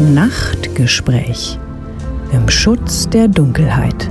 [0.00, 1.58] Nachtgespräch
[2.32, 4.08] im Schutz der Dunkelheit.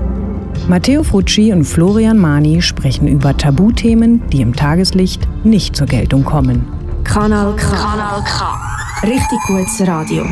[0.67, 6.65] Matteo Frucci und Florian Mani sprechen über Tabuthemen, die im Tageslicht nicht zur Geltung kommen.
[7.05, 7.69] Kanal K.
[7.69, 9.07] Kanal K.
[9.07, 10.25] Richtig gutes Radio.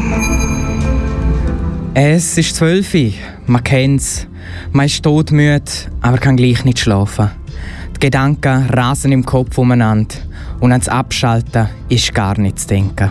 [1.93, 2.93] Es ist zwölf.
[3.45, 4.27] Man kennt's.
[4.73, 7.31] Man ist todmüde, aber kann gleich nicht schlafen.
[7.95, 10.15] Die Gedanken rasen im Kopf umeinander
[10.59, 13.09] und ans Abschalten ist gar nicht zu denken.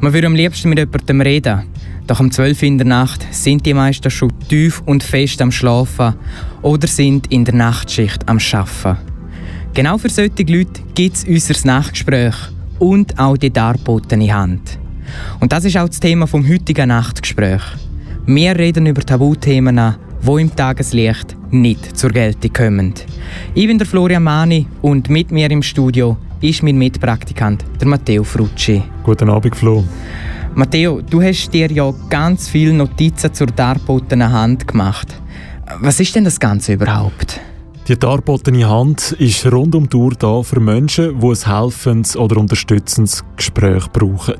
[0.00, 1.62] Man würde am liebsten mit jemandem reden,
[2.06, 5.50] doch um 12 Uhr in der Nacht sind die meisten schon tief und fest am
[5.50, 6.14] Schlafen
[6.62, 8.96] oder sind in der Nachtschicht am Schaffen.
[9.72, 12.34] Genau für solche Leute gibt es unser Nachtgespräch
[12.78, 14.78] und auch die darbotene Hand.
[15.40, 17.62] Und das ist auch das Thema vom heutigen Nachtgespräch.
[18.26, 22.94] Wir reden über Tabuthemen, die im Tageslicht nicht zur Geltung kommen.
[23.54, 28.24] Ich bin der Florian Mani und mit mir im Studio ist mein Mitpraktikant, der Matteo
[28.24, 28.82] Frucci.
[29.02, 29.84] Guten Abend, Flo.
[30.56, 35.20] Matteo, du hast dir ja ganz viele Notizen zur darbotenen Hand gemacht.
[35.80, 37.40] Was ist denn das Ganze überhaupt?
[37.88, 42.36] Die darbotene Hand ist rund um die Uhr da für Menschen, die ein helfendes oder
[42.36, 44.36] unterstützendes Gespräch brauchen.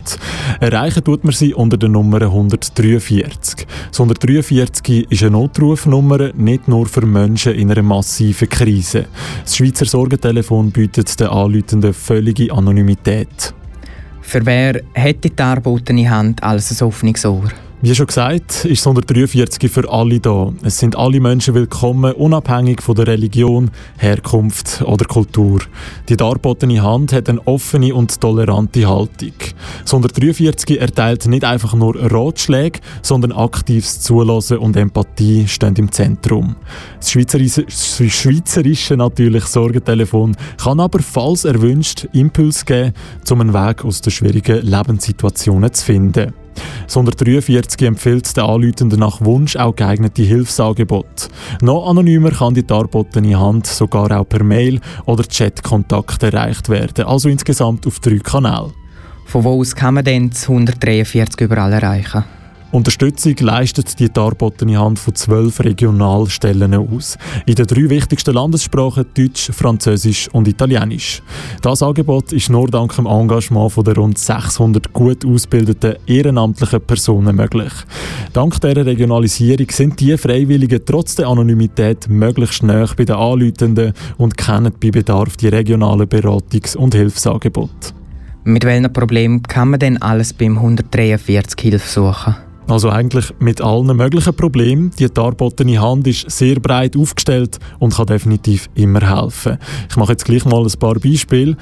[0.61, 3.67] Erreichen tut man sie unter der Nummer 143.
[3.91, 9.06] Das 143 ist eine Notrufnummer nicht nur für Menschen in einer massiven Krise.
[9.45, 13.53] Das Schweizer Sorgentelefon bietet den Anleitenden völlige Anonymität.
[14.27, 17.50] Für wer hat die darbotene Hand als ein offenes Ohr?
[17.85, 20.55] Wie schon gesagt, ist 143 für alle da.
[20.63, 25.61] Es sind alle Menschen willkommen, unabhängig von der Religion, Herkunft oder Kultur.
[26.09, 29.35] Die darbotene Hand hat eine offene und tolerante Haltung.
[29.83, 36.57] Das 143 erteilt nicht einfach nur Ratschläge, sondern aktives Zulassen und Empathie stehen im Zentrum.
[37.01, 42.95] Das schweizerische, schweizerische natürlich Sorgentelefon kann aber, falls erwünscht, Impuls geben,
[43.31, 46.44] um einen Weg aus den schwierigen Lebenssituationen zu finden.
[46.88, 51.28] 143 empfiehlt den Anleitenden nach Wunsch auch geeignete Hilfsangebote.
[51.60, 57.28] Noch anonymer kann die darbotene Hand sogar auch per Mail oder Chatkontakt erreicht werden, also
[57.28, 58.72] insgesamt auf drei Kanälen.
[59.26, 62.25] Von wo aus kann man denn das 143 überall erreichen?
[62.75, 67.17] Unterstützung leistet die darbotene Hand von zwölf Regionalstellen aus.
[67.47, 71.23] In den drei wichtigsten Landessprachen Deutsch, Französisch und Italienisch.
[71.62, 77.37] Das Angebot ist nur dank dem Engagement von der rund 600 gut ausgebildeten ehrenamtlichen Personen
[77.37, 77.73] möglich.
[78.33, 84.37] Dank dieser Regionalisierung sind die Freiwilligen trotz der Anonymität möglichst näher bei den Anleitenden und
[84.37, 87.95] kennen bei Bedarf die regionalen Beratungs- und Hilfsangebote.
[88.43, 92.35] Mit welchen Problemen kann man denn alles beim 143 Hilfe suchen?
[92.66, 94.91] Also eigentlich mit allen möglichen Problemen.
[94.98, 99.58] Die darbotene Hand ist sehr breit aufgestellt und kann definitiv immer helfen.
[99.91, 101.56] Ich mache jetzt gleich mal ein paar Beispiele.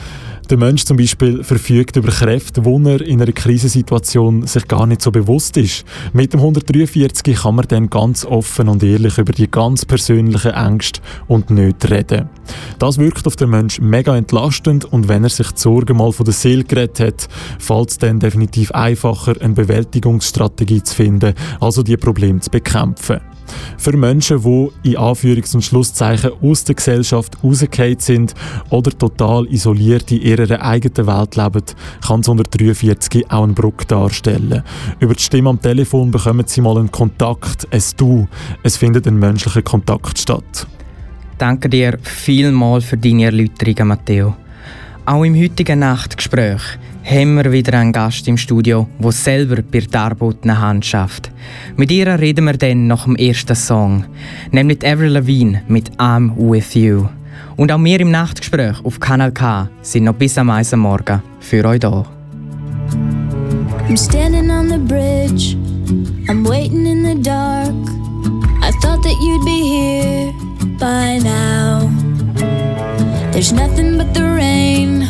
[0.50, 5.00] Der Mensch zum Beispiel verfügt über Kräfte, wo er in einer Krisensituation sich gar nicht
[5.00, 5.84] so bewusst ist.
[6.12, 11.00] Mit dem 143 kann man dann ganz offen und ehrlich über die ganz persönlichen Ängste
[11.26, 12.28] und Nöte reden.
[12.78, 16.24] Das wirkt auf den Mensch mega entlastend und wenn er sich die Sorgen mal von
[16.24, 21.96] der Seele geredet hat, fällt es dann definitiv einfacher, eine Bewältigungsstrategie zu finden, also die
[21.96, 23.20] Probleme zu bekämpfen.
[23.76, 28.34] Für Menschen, die in Anführungs- und Schlusszeichen aus der Gesellschaft rausgefallen sind
[28.70, 31.64] oder total isoliert in ihrer eigenen Welt leben,
[32.06, 34.62] kann das 143 auch eine Brücke darstellen.
[35.00, 38.28] Über die Stimme am Telefon bekommen sie mal einen Kontakt, ein Du.
[38.62, 40.66] Es findet ein menschlicher Kontakt statt.
[41.38, 44.36] Danke dir vielmals für deine Erläuterungen, Matteo.
[45.04, 49.88] Auch im heutigen Nachtgespräch haben wir wieder einen Gast im Studio, der selber bei der
[49.88, 51.30] darbotenen Hand schafft.
[51.76, 54.04] Mit ihr reden wir dann nach dem ersten Song,
[54.50, 57.06] nämlich Avril Lavigne mit I'm With You.
[57.56, 61.64] Und auch wir im Nachtgespräch auf Kanal K sind noch bis am 1 Morgen für
[61.64, 62.06] euch da.
[63.88, 65.56] I'm standing on the bridge,
[66.28, 67.74] I'm waiting in the dark.
[68.62, 70.32] I thought that you'd be here
[70.78, 71.90] by now.
[73.32, 75.08] There's nothing but the rain,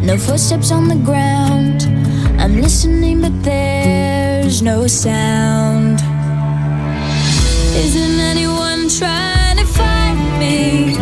[0.00, 1.84] no footsteps on the ground.
[2.40, 6.00] I'm listening, but there's no sound.
[7.74, 10.96] Isn't anyone trying to find me?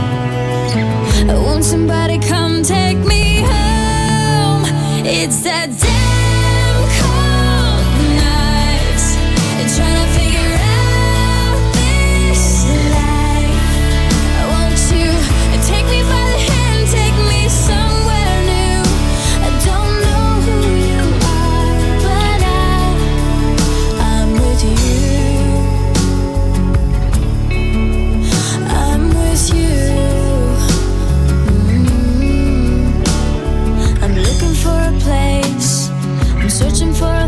[1.26, 4.64] Won't somebody come take me home?
[5.05, 6.03] It's that damn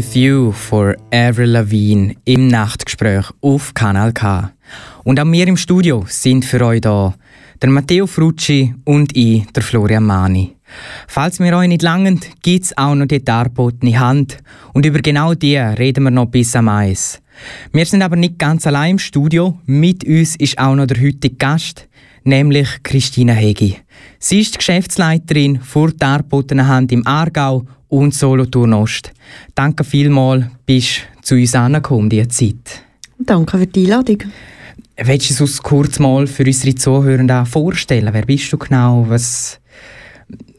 [0.00, 4.50] With you for Avril Lavigne im Nachtgespräch auf Kanal K.
[5.04, 7.14] Und auch wir im Studio sind für euch da.
[7.60, 10.56] Der Matteo Frucci und ich, der Florian Mani.
[11.06, 14.38] Falls wir euch nicht langen, gibt's auch noch die darbotene Hand.
[14.72, 17.20] Und über genau die reden wir noch bis am Eis.
[17.70, 19.58] Wir sind aber nicht ganz allein im Studio.
[19.66, 21.88] Mit uns ist auch noch der heutige Gast,
[22.24, 23.76] nämlich Christina Hegi.
[24.22, 29.12] Sie ist die Geschäftsleiterin vor darbotene Hand im Aargau und Solothurn Ost.
[29.54, 32.82] Danke vielmals, bist zu uns angekommen, diese Zeit.
[33.18, 34.24] Danke für die Einladung.
[35.02, 38.10] Willst du uns kurz mal für unsere Zuhörenden vorstellen?
[38.12, 39.06] Wer bist du genau?
[39.08, 39.58] Was,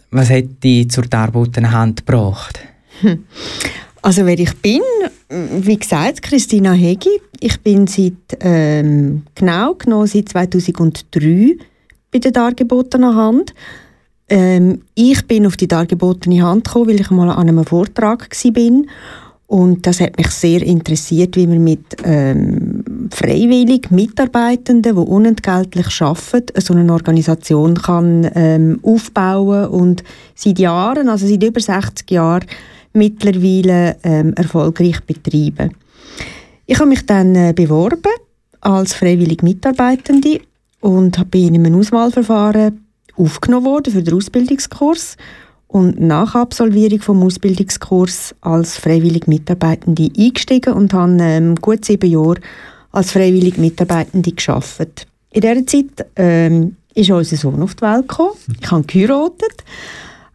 [0.10, 2.60] was hat dich zur darbotenen Hand gebracht?
[4.02, 4.82] Also wer ich bin,
[5.30, 7.22] wie gesagt, Christina Hegi.
[7.40, 11.58] Ich bin seit ähm, genau genau seit 2003
[12.12, 13.54] bei der dargebotenen Hand.
[14.30, 18.82] Ähm, ich bin auf die dargebotene Hand gekommen, weil ich mal an einem Vortrag war.
[19.48, 26.62] Und das hat mich sehr interessiert, wie man mit ähm, freiwillig Mitarbeitenden, die unentgeltlich arbeiten,
[26.62, 32.46] so eine Organisation kann ähm, aufbauen und seit Jahren, also seit über 60 Jahren,
[32.94, 35.76] mittlerweile ähm, erfolgreich betreiben.
[36.66, 38.14] Ich habe mich dann äh, beworben
[38.62, 40.40] als freiwillig Mitarbeitende
[40.82, 42.86] und bin in einem Auswahlverfahren
[43.16, 45.16] aufgenommen worden für den Ausbildungskurs
[45.68, 52.42] und nach Absolvierung vom Ausbildungskurs als freiwillig Mitarbeitende eingestiegen und habe ähm, gut sieben Jahre
[52.92, 55.08] als freiwillig Mitarbeitende geschafft.
[55.32, 58.34] In dieser Zeit ähm, ist unser Sohn auf die Welt gekommen.
[58.62, 59.64] Ich habe geheiratet.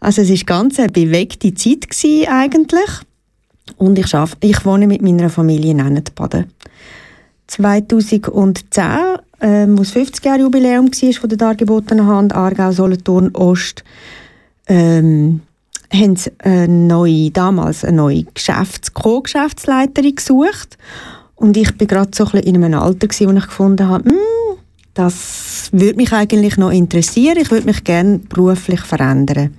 [0.00, 2.90] Also es ist ganz eine bewegte Zeit gewesen, eigentlich.
[3.76, 6.46] Und ich, schaff, ich wohne mit meiner Familie in Ennetbaden.
[7.48, 8.84] 2010,
[9.40, 13.84] ähm, das 50-Jahre-Jubiläum war von der dargebotenen Hand Aargau, Solothurn, Ost,
[14.66, 15.40] ähm,
[15.92, 20.78] haben sie eine neue, damals eine neue Geschäfts-, Co-Geschäftsleiterin gesucht.
[21.34, 24.08] Und ich bin gerade so ein bisschen in einem Alter, gewesen, wo ich gefunden habe,
[24.08, 24.18] hm,
[24.94, 27.36] das würde mich eigentlich noch interessieren.
[27.38, 29.54] Ich würde mich gerne beruflich verändern.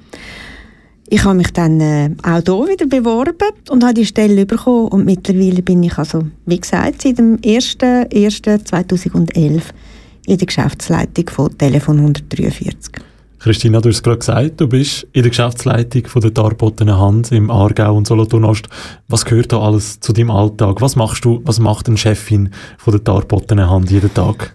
[1.09, 3.37] Ich habe mich dann äh, auch hier wieder beworben
[3.69, 4.89] und habe die Stelle bekommen.
[4.89, 9.61] Und mittlerweile bin ich also, wie gesagt, seit dem 01.01.2011
[10.25, 12.95] in der Geschäftsleitung von Telefon 143.
[13.39, 17.31] Christina, du hast es gerade gesagt, du bist in der Geschäftsleitung von der darbotenen Hand
[17.31, 18.67] im Aargau und Solothurn Ost.
[19.07, 20.81] Was gehört da alles zu deinem Alltag?
[20.81, 24.53] Was machst du, was macht eine Chefin von der darbotenen Hand jeden Tag?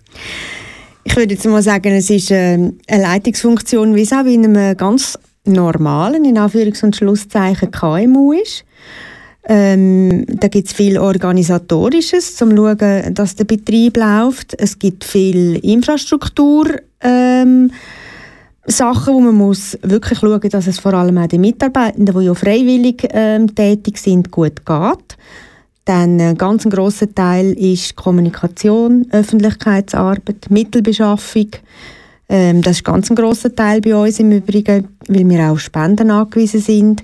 [1.05, 4.77] Ich würde jetzt mal sagen, es ist äh, eine Leitungsfunktion, wie es auch in einem
[4.77, 8.65] ganz normalen, in Anführungs- und Schlusszeichen, KMU ist.
[9.45, 14.55] Ähm, da gibt es viel Organisatorisches, um zu schauen, dass der Betrieb läuft.
[14.59, 16.67] Es gibt viel Infrastruktur.
[17.01, 17.73] Ähm,
[18.67, 22.35] Sachen, wo man muss wirklich schauen, dass es vor allem auch den Mitarbeitenden, die ja
[22.35, 25.17] freiwillig ähm, tätig sind, gut geht.
[25.85, 31.49] Dann ein ganz grosser Teil ist Kommunikation, Öffentlichkeitsarbeit, Mittelbeschaffung.
[32.29, 36.11] Ähm, das ist ganz ein grosser Teil bei uns im Übrigen, weil wir auch Spenden
[36.11, 37.03] angewiesen sind.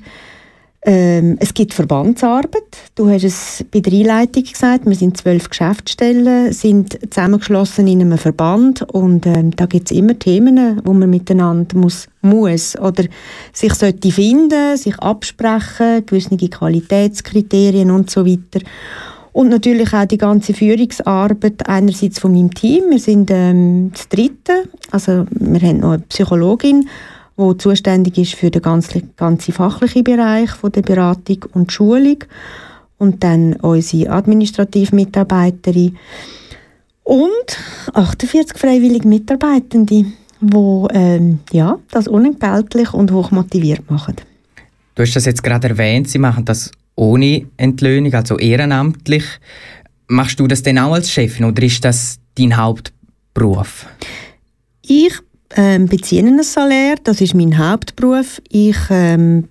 [0.83, 2.79] Ähm, es gibt Verbandsarbeit.
[2.95, 8.17] Du hast es bei der Einleitung gesagt, wir sind zwölf Geschäftsstellen, sind zusammengeschlossen in einem
[8.17, 13.05] Verband und ähm, da gibt es immer Themen, wo man miteinander muss, muss oder
[13.53, 18.65] sich sollte finden, sich absprechen, gewisse Qualitätskriterien und so weiter.
[19.33, 22.85] Und natürlich auch die ganze Führungsarbeit einerseits von meinem Team.
[22.91, 26.89] Wir sind ähm, das Dritte, also wir haben noch eine Psychologin
[27.39, 32.25] wo zuständig ist für den ganzen, ganzen fachlichen Bereich von der Beratung und Schulung
[32.99, 35.97] und dann unsere Administrativmitarbeiterin
[37.05, 37.59] und
[37.95, 40.13] 48 freiwillige Mitarbeitende, die
[40.93, 44.17] ähm, ja, das unentgeltlich und hoch motiviert machen.
[44.97, 49.25] Du hast das jetzt gerade erwähnt, Sie machen das ohne Entlöhnung, also ehrenamtlich.
[50.09, 53.87] Machst du das denn auch als Chefin oder ist das dein Hauptberuf?
[54.83, 55.13] Ich
[55.55, 58.43] ähm, beziehe ein Salär, das ist mein Hauptberuf.
[58.49, 59.49] Ich ähm,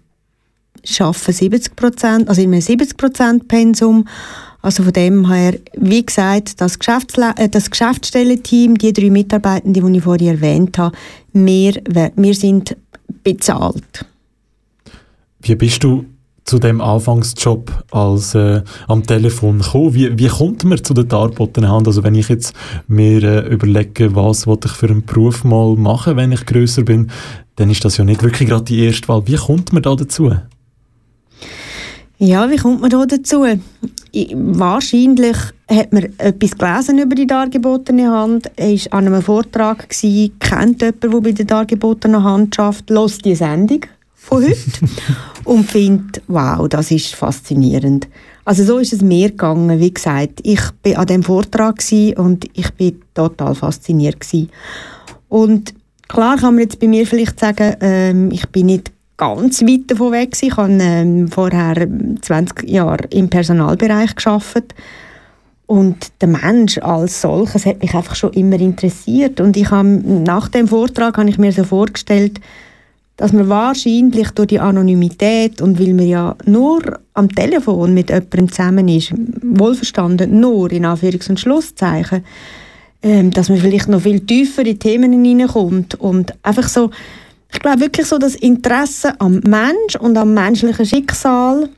[1.00, 4.08] arbeite 70% also in einem 70% Pensum.
[4.62, 9.98] Also von dem her, wie gesagt, das, Geschäftsle äh, das Geschäftsstellenteam, die drei Mitarbeitenden, die
[9.98, 10.98] ich vorhin erwähnt habe,
[11.32, 11.82] wir,
[12.16, 12.75] wir sind
[13.24, 14.06] bezahlt.
[15.39, 16.06] Wie bist du
[16.48, 19.94] zu dem Anfangsjob als äh, am Telefon gekommen?
[19.94, 21.88] Wie, wie kommt man zu der darbotenen Hand?
[21.88, 22.56] Also wenn ich jetzt
[22.88, 27.12] mir äh, überlege, was ich für einen Beruf mal machen, wenn ich größer bin,
[27.58, 29.27] dann ist das ja nicht wirklich gerade die erste Wahl.
[29.27, 30.32] Wie kommt man da dazu?
[32.18, 33.46] Ja, wie kommt man da dazu?
[34.12, 35.38] Ich, wahrscheinlich
[35.70, 41.04] hat man etwas gelesen über die dargebotene Hand, war an einem Vortrag, gewesen, kennt jemand,
[41.04, 43.82] der bei der dargebotenen Hand schafft, lässt die Sendung
[44.27, 44.57] von heute
[45.46, 48.07] und finde, wow, das ist faszinierend.
[48.46, 50.39] Also so ist es mir gegangen, wie gesagt.
[50.43, 51.84] Ich war an dem Vortrag
[52.17, 54.50] und ich bin total fasziniert gewesen.
[55.29, 55.74] Und
[56.07, 60.12] klar kann man jetzt bei mir vielleicht sagen, ähm, ich bin nicht ganz weit davon
[60.12, 61.88] weg Ich habe ähm, vorher
[62.22, 64.75] 20 Jahre im Personalbereich geschafft
[65.65, 70.48] und der Mensch als solches hat mich einfach schon immer interessiert und ich habe nach
[70.48, 72.39] dem Vortrag habe ich mir so vorgestellt,
[73.17, 78.51] dass man wahrscheinlich durch die Anonymität und weil man ja nur am Telefon mit jemandem
[78.51, 82.24] zusammen ist, wohlverstanden nur in Anführungs- und Schlusszeichen,
[83.01, 86.91] ähm, dass man vielleicht noch viel tiefer in Themen hineinkommt und einfach so,
[87.51, 91.69] ich glaube wirklich so das Interesse am Mensch und am menschlichen Schicksal,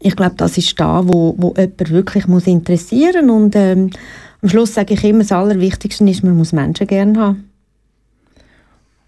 [0.00, 3.90] ich glaube, das ist da, wo, wo jemand wirklich muss interessieren und ähm,
[4.42, 7.50] am Schluss sage ich immer, das Allerwichtigste ist, man muss Menschen gerne haben.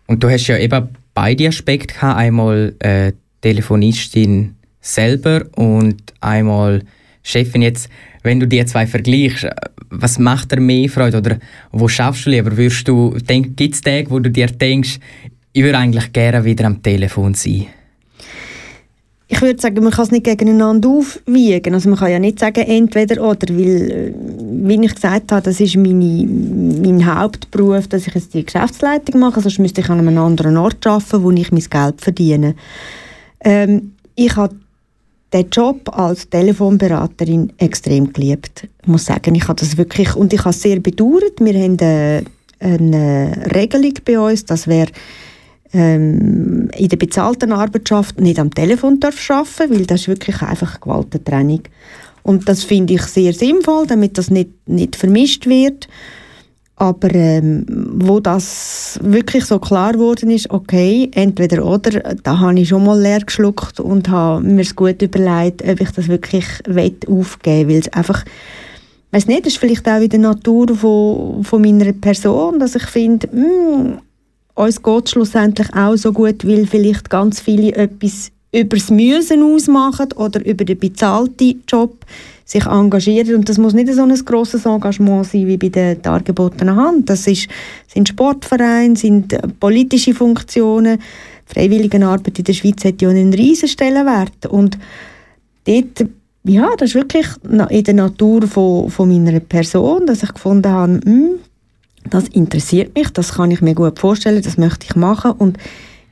[0.06, 0.88] Und du hast ja eben
[1.20, 2.18] beide Aspekte gehabt.
[2.18, 3.12] Einmal äh,
[3.42, 6.82] Telefonistin selber und einmal
[7.22, 7.60] Chefin.
[7.60, 7.90] Jetzt,
[8.22, 9.50] wenn du die zwei vergleichst, äh,
[9.90, 11.38] was macht dir mehr Freude oder
[11.72, 12.56] wo schaffst du lieber?
[12.56, 14.98] Würdest du, gibt es Tage, wo du dir denkst,
[15.52, 17.66] ich würde eigentlich gerne wieder am Telefon sein?
[19.32, 21.72] Ich würde sagen, man kann es nicht gegeneinander aufwiegen.
[21.72, 24.12] Also man kann ja nicht sagen, entweder oder, weil, äh,
[24.66, 29.40] wie ich gesagt habe, das ist meine, mein Hauptberuf, dass ich jetzt die Geschäftsleitung mache,
[29.40, 32.56] sonst müsste ich an einem anderen Ort arbeiten, wo ich mein Geld verdiene.
[33.44, 34.56] Ähm, ich habe
[35.32, 38.66] den Job als Telefonberaterin extrem geliebt.
[38.82, 41.38] Ich muss sagen, ich habe das wirklich, und ich habe es sehr bedauert.
[41.38, 42.24] Wir haben eine,
[42.58, 44.88] eine Regelung bei uns, das wäre
[45.72, 51.62] ähm, in der bezahlten Arbeitschaft nicht am Telefon darf weil das ist wirklich einfach Gewaltentrennung.
[52.22, 55.88] Und das finde ich sehr sinnvoll, damit das nicht, nicht vermischt wird.
[56.76, 62.68] Aber ähm, wo das wirklich so klar geworden ist, okay, entweder oder, da habe ich
[62.70, 66.46] schon mal leer geschluckt und habe mir gut überlegt, ob ich das wirklich
[67.06, 68.24] aufgeben will, weil es einfach
[69.12, 72.84] weiß nicht, das ist vielleicht auch in der Natur von, von meiner Person, dass ich
[72.84, 73.98] finde, hm,
[74.66, 79.42] uns geht es schlussendlich auch so gut, weil vielleicht ganz viele etwas über das Müssen
[79.42, 82.04] ausmachen oder über den bezahlten Job
[82.44, 83.36] sich engagieren.
[83.36, 87.08] Und das muss nicht so ein grosses Engagement sein wie bei der dargebotenen Hand.
[87.08, 87.48] Das ist,
[87.86, 90.98] sind Sportvereine, sind äh, politische Funktionen.
[91.46, 94.46] Freiwilligenarbeit in der Schweiz hat ja einen riesen Stellenwert.
[94.46, 94.78] Und
[95.64, 96.06] dort,
[96.44, 100.92] ja, das ist wirklich in der Natur von, von meiner Person, dass ich gefunden habe,
[100.94, 101.30] mh, hm,
[102.08, 105.58] das interessiert mich, das kann ich mir gut vorstellen, das möchte ich machen und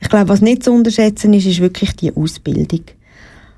[0.00, 2.83] ich glaube, was nicht zu unterschätzen ist, ist wirklich die Ausbildung.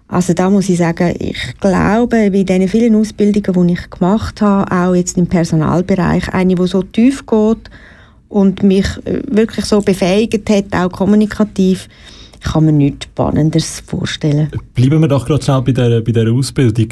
[0.09, 4.71] Also da muss ich sagen, ich glaube, bei den vielen Ausbildungen, die ich gemacht habe,
[4.73, 7.71] auch jetzt im Personalbereich, eine, die so tief geht
[8.29, 11.89] und mich äh, wirklich so befähigt hat, auch kommunikativ,
[12.41, 14.51] kann man nichts Spannenderes vorstellen.
[14.75, 16.89] Bleiben wir doch gerade schnell bei dieser, bei dieser Ausbildung.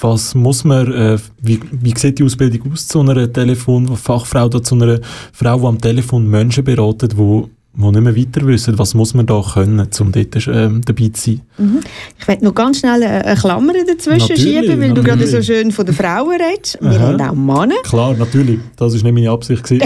[0.00, 4.74] Was muss man, äh, wie, wie sieht die Ausbildung aus zu einer Telefonfachfrau oder zu
[4.74, 5.00] einer
[5.32, 9.24] Frau, die am Telefon Menschen beratet, die die nicht mehr weiter wissen, was muss man
[9.24, 11.40] da können, um dort ähm, dabei zu sein.
[11.56, 11.80] Mhm.
[12.18, 14.94] Ich möchte noch ganz schnell eine Klammer dazwischen natürlich, schieben, weil natürlich.
[14.94, 16.78] du gerade so schön von den Frauen redest.
[16.82, 17.18] Wir Aha.
[17.18, 17.80] haben auch Männer.
[17.82, 18.60] Klar, natürlich.
[18.76, 19.70] Das war nicht meine Absicht.
[19.70, 19.80] nein,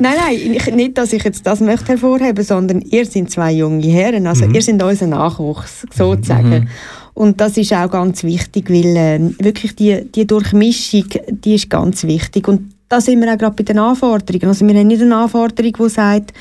[0.00, 4.46] nein, nicht, dass ich jetzt das möchte hervorheben sondern ihr sind zwei junge Herren, also
[4.46, 4.54] mhm.
[4.54, 6.48] ihr sind unser Nachwuchs, sozusagen.
[6.48, 6.68] Mhm.
[7.16, 12.04] Und das ist auch ganz wichtig, weil äh, wirklich die, die Durchmischung, die ist ganz
[12.04, 12.46] wichtig.
[12.46, 14.48] Und da sind wir auch gerade bei den Anforderungen.
[14.48, 16.34] Also wir haben nicht eine Anforderung, die sagt,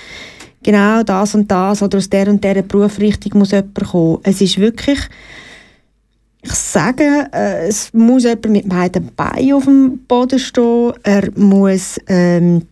[0.62, 4.20] genau das und das oder aus der und der Berufsrichtung muss jemand kommen.
[4.24, 5.00] Es ist wirklich,
[6.42, 10.92] ich sage, äh, es muss jemand mit beiden Beinen auf dem Boden stehen.
[11.04, 12.64] Er muss, ähm,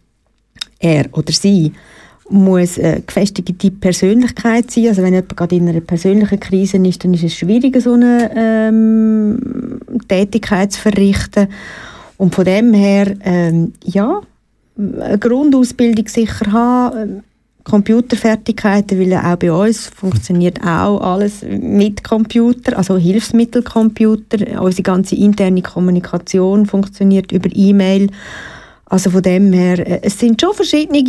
[0.77, 1.71] er oder sie,
[2.33, 4.87] muss eine gefestigte Persönlichkeit sein.
[4.87, 8.31] Also wenn jemand gerade in einer persönlichen Krise ist, dann ist es schwierig, so eine
[8.35, 11.47] ähm, Tätigkeit zu verrichten.
[12.17, 14.21] Und von dem her, ähm, ja,
[14.77, 17.23] eine Grundausbildung sicher haben,
[17.63, 24.61] Computerfertigkeiten, weil auch bei uns funktioniert auch alles mit Computer, also Hilfsmittelcomputer.
[24.61, 28.09] Unsere ganze interne Kommunikation funktioniert über E-Mail.
[28.85, 31.03] Also von dem her, äh, es sind schon verschiedene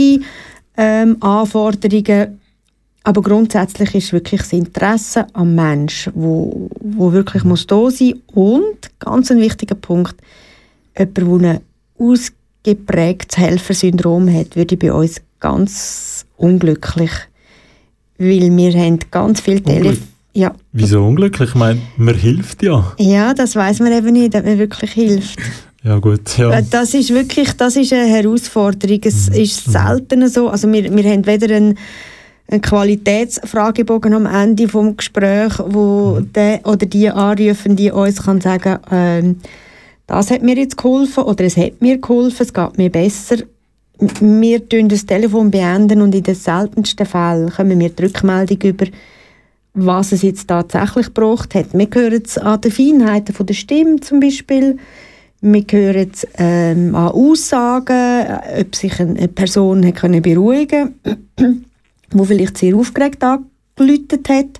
[0.76, 2.40] ähm, Anforderungen,
[3.04, 8.78] aber grundsätzlich ist wirklich das Interesse am Mensch, wo, wo wirklich muss da sein und
[8.98, 10.16] ganz ein wichtiger Punkt,
[10.98, 11.60] jemand, der ein
[11.98, 17.10] ausgeprägtes Helfersyndrom hat, würde bei uns ganz unglücklich,
[18.16, 19.98] weil wir haben ganz viele Telefone.
[20.32, 20.52] Ja.
[20.72, 21.50] Wieso unglücklich?
[21.50, 22.92] Ich meine, man hilft ja.
[22.98, 25.38] Ja, das weiß man eben nicht, ob man wirklich hilft.
[25.84, 26.50] Ja gut, ja.
[26.50, 29.00] Äh, das ist wirklich, das ist eine Herausforderung.
[29.04, 29.36] Es mhm.
[29.36, 31.78] ist selten so, also wir, wir haben weder einen,
[32.48, 36.32] einen Qualitätsfragebogen am Ende des Gesprächs, wo mhm.
[36.32, 39.40] der oder die anrufen, die uns kann sagen, ähm,
[40.06, 43.36] das hat mir jetzt geholfen oder es hat mir geholfen, es geht mir besser
[43.98, 48.86] wir tun das Telefon beenden und in den seltensten Fällen kommen wir die Rückmeldung über,
[49.74, 51.72] was es jetzt tatsächlich gebraucht hat.
[51.72, 54.78] Wir hören es an den Feinheiten von der Stimme zum Beispiel.
[55.46, 61.60] Wir hören ähm, an Aussagen, ob sich eine Person hat können beruhigen konnte,
[62.14, 64.58] die vielleicht sehr aufgeregt angelötet hat.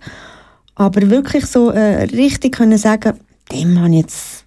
[0.75, 3.15] Aber wirklich so äh, richtig können sagen,
[3.51, 4.45] dem habe jetzt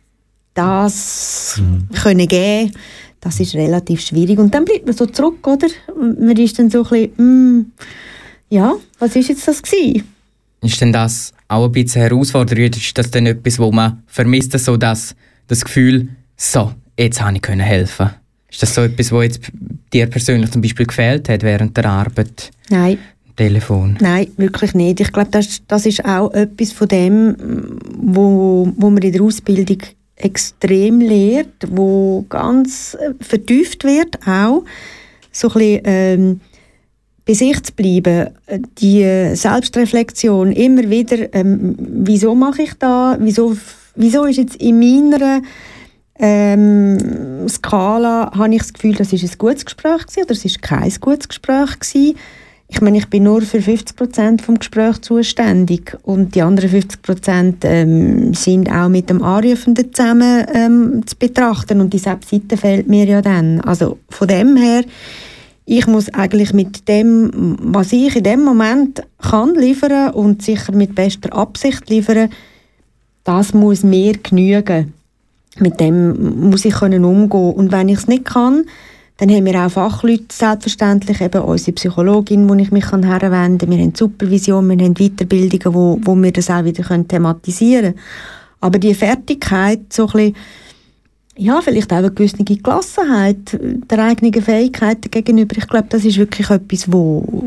[0.54, 1.88] das mhm.
[1.95, 2.71] können geben
[3.19, 4.38] das ist relativ schwierig.
[4.38, 5.67] Und dann bleibt man so zurück, oder?
[5.95, 7.71] Man ist dann so ein bisschen, mm,
[8.50, 10.04] ja, was ist jetzt das gewesen?
[10.62, 12.78] Ist denn das auch ein bisschen herausfordernd?
[12.78, 15.15] Ist das denn etwas, wo man vermisst, so das,
[15.47, 18.12] das Gefühl, so, jetzt habe ich können helfen?
[18.50, 19.41] Ist das so etwas, was jetzt
[19.91, 22.52] dir persönlich zum Beispiel gefehlt hat während der Arbeit?
[22.69, 22.97] Nein.
[23.36, 23.97] Telefon?
[24.00, 25.00] Nein, wirklich nicht.
[25.00, 27.36] Ich glaube, das, das ist auch etwas von dem,
[27.95, 29.78] wo, wo man in der Ausbildung
[30.15, 34.63] extrem lehrt, wo ganz äh, vertieft wird auch,
[35.32, 36.41] so ein bisschen, ähm,
[37.26, 38.30] bei sich zu bleiben,
[38.80, 43.56] die Selbstreflexion immer wieder, ähm, wieso mache ich da, wieso,
[43.95, 45.41] wieso ist jetzt in meiner
[46.20, 50.62] ähm, Skala, habe ich das Gefühl, das ist ein gutes Gespräch gewesen, oder es ist
[50.62, 52.16] kein gutes Gespräch gewesen
[52.70, 57.02] ich meine, ich bin nur für 50 Prozent vom Gespräch zuständig und die anderen 50
[57.02, 62.90] Prozent ähm, sind auch mit dem Anrufenden zusammen ähm, zu betrachten und die Seite fehlt
[62.90, 63.62] mir ja dann.
[63.62, 64.84] Also von dem her,
[65.66, 70.94] ich muss eigentlich mit dem, was ich in dem Moment kann liefern und sicher mit
[70.94, 72.30] bester Absicht liefern,
[73.24, 74.94] das muss mir genügen.
[75.60, 78.65] Mit dem muss ich können umgehen und wenn ich es nicht kann,
[79.17, 83.72] dann haben wir auch Fachleute, selbstverständlich, eben unsere Psychologin, wo ich mich herwenden kann.
[83.72, 88.00] Wir haben Supervision, wir haben Weiterbildungen, wo, wo wir das auch wieder können thematisieren können.
[88.62, 90.36] Aber die Fertigkeit, so ein bisschen,
[91.36, 96.50] ja, vielleicht auch eine gewisse Gelassenheit der eigenen Fähigkeiten gegenüber, ich glaube, das ist wirklich
[96.50, 97.43] etwas, wo,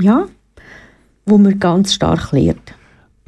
[0.00, 0.26] ja,
[1.26, 2.74] wo man ganz stark lernt.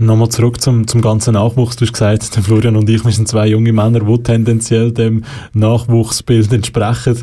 [0.03, 1.77] Nochmal zurück zum, zum ganzen Nachwuchs.
[1.77, 5.23] Du hast gesagt, der Florian und ich, wir sind zwei junge Männer, die tendenziell dem
[5.55, 7.23] Nachwuchsbild entsprechen.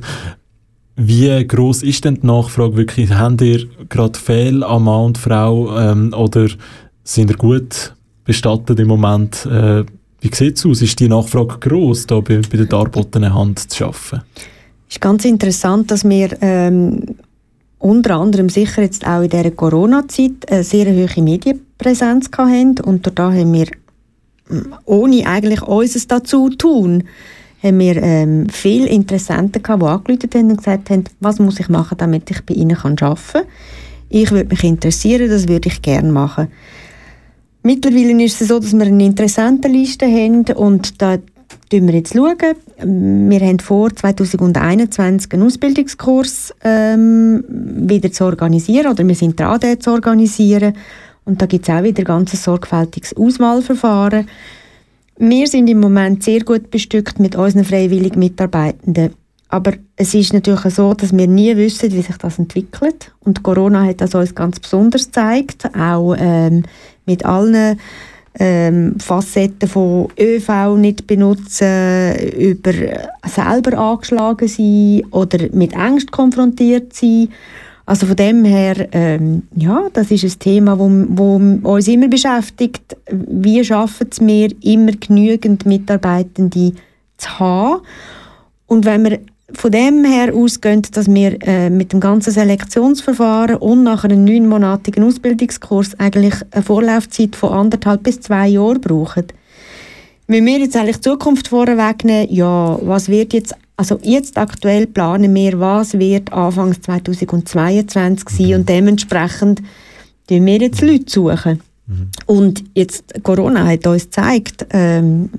[0.96, 3.12] Wie groß ist denn die Nachfrage wirklich?
[3.12, 6.48] Habt ihr gerade Fehl an Mann und Frau ähm, oder
[7.04, 9.46] sind ihr gut bestattet im Moment?
[9.46, 9.84] Äh,
[10.22, 10.82] wie sieht es aus?
[10.82, 14.22] Ist die Nachfrage groß, da bei, bei der darbotenen Hand zu arbeiten?
[14.88, 17.04] Es ist ganz interessant, dass wir ähm,
[17.80, 23.32] unter anderem sicher jetzt auch in dieser Corona-Zeit eine sehr hohe Medienpräsenz hatten und da
[23.32, 23.68] haben wir
[24.86, 27.04] ohne eigentlich unseres dazu tun,
[27.62, 31.70] haben wir ähm, viele Interessenten gehabt, die angerufen haben und gesagt haben, was muss ich
[31.70, 33.44] machen, damit ich bei ihnen arbeiten kann.
[34.10, 36.48] Ich würde mich interessieren, das würde ich gerne machen.
[37.62, 41.18] Mittlerweile ist es so, dass wir eine Interessentenliste haben und da
[41.72, 42.14] schauen wir jetzt.
[42.14, 42.38] Schauen.
[43.30, 49.80] Wir haben vor, 2021 einen Ausbildungskurs ähm, wieder zu organisieren oder wir sind dran, den
[49.80, 50.74] zu organisieren.
[51.26, 54.28] Und da gibt es auch wieder ein ganz sorgfältiges Auswahlverfahren.
[55.18, 59.14] Wir sind im Moment sehr gut bestückt mit unseren freiwilligen Mitarbeitenden.
[59.50, 63.12] Aber es ist natürlich so, dass wir nie wissen, wie sich das entwickelt.
[63.20, 66.64] Und Corona hat das uns ganz besonders gezeigt, auch ähm,
[67.06, 67.80] mit allen
[68.38, 72.74] ähm, Facetten von ÖV nicht benutzen, über
[73.26, 77.30] selber angeschlagen sein oder mit Angst konfrontiert sein.
[77.86, 82.96] Also von dem her, ähm, ja, das ist ein Thema, wo, wo uns immer beschäftigt.
[83.10, 86.74] Wie schaffen es wir, immer genügend Mitarbeitende
[87.18, 87.82] zu haben?
[88.68, 89.20] Und wenn wir
[89.54, 95.04] von dem her ausgehen, dass wir äh, mit dem ganzen Selektionsverfahren und nach einem neunmonatigen
[95.04, 99.26] Ausbildungskurs eigentlich eine Vorlaufzeit von anderthalb bis zwei Jahren brauchen.
[100.28, 105.34] Wenn wir jetzt eigentlich die Zukunft vorwegnehmen, ja, was wird jetzt also jetzt aktuell planen
[105.34, 108.54] wir, was wird Anfang 2022 sein mhm.
[108.56, 109.62] und dementsprechend
[110.30, 111.62] suchen wir jetzt Leute suchen.
[111.88, 112.10] Mhm.
[112.26, 115.30] Und jetzt Corona hat uns gezeigt, ähm,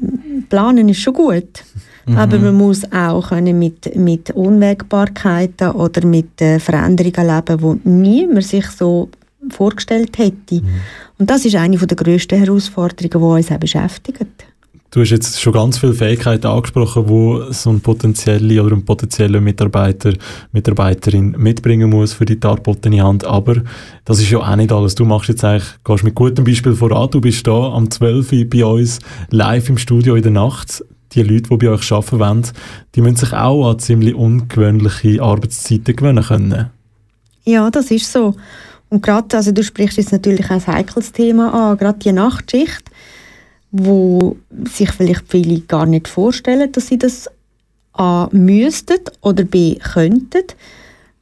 [0.48, 1.64] planen ist schon gut.
[2.10, 2.18] Mhm.
[2.18, 8.44] Aber man muss auch können mit, mit Unwägbarkeiten oder mit äh, Veränderungen leben, die niemand
[8.44, 9.08] sich so
[9.48, 10.56] vorgestellt hätte.
[10.56, 10.80] Mhm.
[11.18, 14.26] Und das ist eine der grössten Herausforderungen, die uns auch beschäftigt.
[14.92, 19.40] Du hast jetzt schon ganz viele Fähigkeiten angesprochen, wo so ein potenzieller oder ein potenzieller
[19.40, 20.14] Mitarbeiter,
[20.50, 23.24] Mitarbeiterin mitbringen muss für die darbotene Hand.
[23.24, 23.62] Aber
[24.04, 24.96] das ist ja auch nicht alles.
[24.96, 27.08] Du machst jetzt eigentlich, gehst mit gutem Beispiel voran.
[27.08, 28.32] Du bist da am 12.
[28.32, 28.98] Uhr bei uns
[29.30, 30.84] live im Studio in der Nacht.
[31.12, 32.46] Die Leute, die bei euch arbeiten wollen,
[32.94, 36.70] die müssen sich auch an ziemlich ungewöhnliche Arbeitszeiten gewöhnen können.
[37.44, 38.36] Ja, das ist so.
[38.90, 42.90] Und gerade, also du sprichst jetzt natürlich ein heikles Thema an, gerade die Nachtschicht
[43.72, 44.36] wo
[44.68, 47.28] sich vielleicht viele gar nicht vorstellen, dass sie das
[47.92, 50.44] A müssten oder B könnten.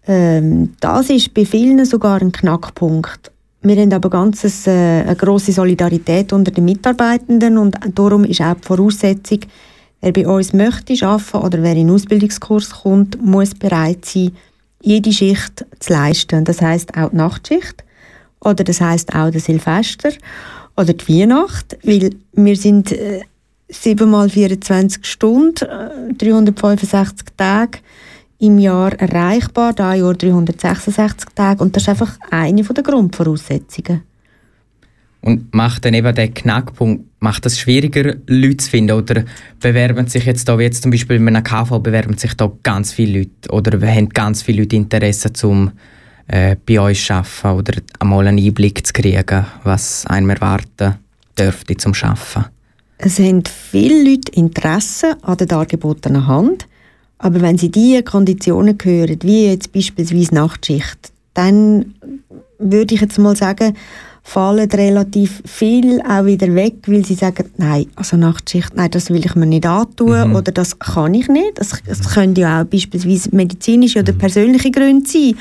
[0.07, 3.31] Ähm, das ist bei vielen sogar ein Knackpunkt.
[3.63, 4.71] Wir haben aber ganz äh,
[5.03, 9.41] eine grosse Solidarität unter den Mitarbeitenden und darum ist auch die Voraussetzung,
[10.01, 14.33] wer bei uns möchte arbeiten oder wer in den Ausbildungskurs kommt, muss bereit sein,
[14.81, 16.45] jede Schicht zu leisten.
[16.45, 17.85] Das heißt auch die Nachtschicht
[18.41, 20.11] oder das heißt auch der Silvester
[20.77, 23.23] oder die Weihnacht, weil wir sind äh,
[23.69, 27.79] 7 mal 24 Stunden, äh, 365 Tage
[28.39, 34.03] im Jahr erreichbar, da Jahr 366 Tage und das ist einfach eine der Grundvoraussetzungen.
[35.21, 38.97] Und macht dann eben der Knackpunkt, macht es schwieriger, Leute zu finden?
[38.97, 39.25] Oder
[39.61, 42.93] bewerben sich jetzt da, wie jetzt zum Beispiel in einer KV, bewerben sich da ganz
[42.93, 43.51] viele Leute?
[43.51, 45.73] Oder haben ganz viele Leute Interesse, zum
[46.29, 50.97] äh, bei euch arbeiten oder einmal einen Einblick zu kriegen, was einem erwarten
[51.39, 52.47] dürfte zum Arbeiten?
[52.99, 56.67] Es haben viele Leute Interesse an der dargebotenen Hand,
[57.19, 61.95] aber wenn sie diese Konditionen hören, wie jetzt beispielsweise Nachtschicht, dann
[62.59, 63.77] würde ich jetzt mal sagen,
[64.29, 69.25] fallen relativ viel auch wieder weg, weil sie sagen, nein, also Nachtschicht, nein, das will
[69.25, 70.37] ich mir nicht antun mhm.
[70.37, 71.59] oder das kann ich nicht.
[71.59, 74.19] Das, das können ja auch beispielsweise medizinische oder mhm.
[74.19, 75.35] persönliche Gründe sein.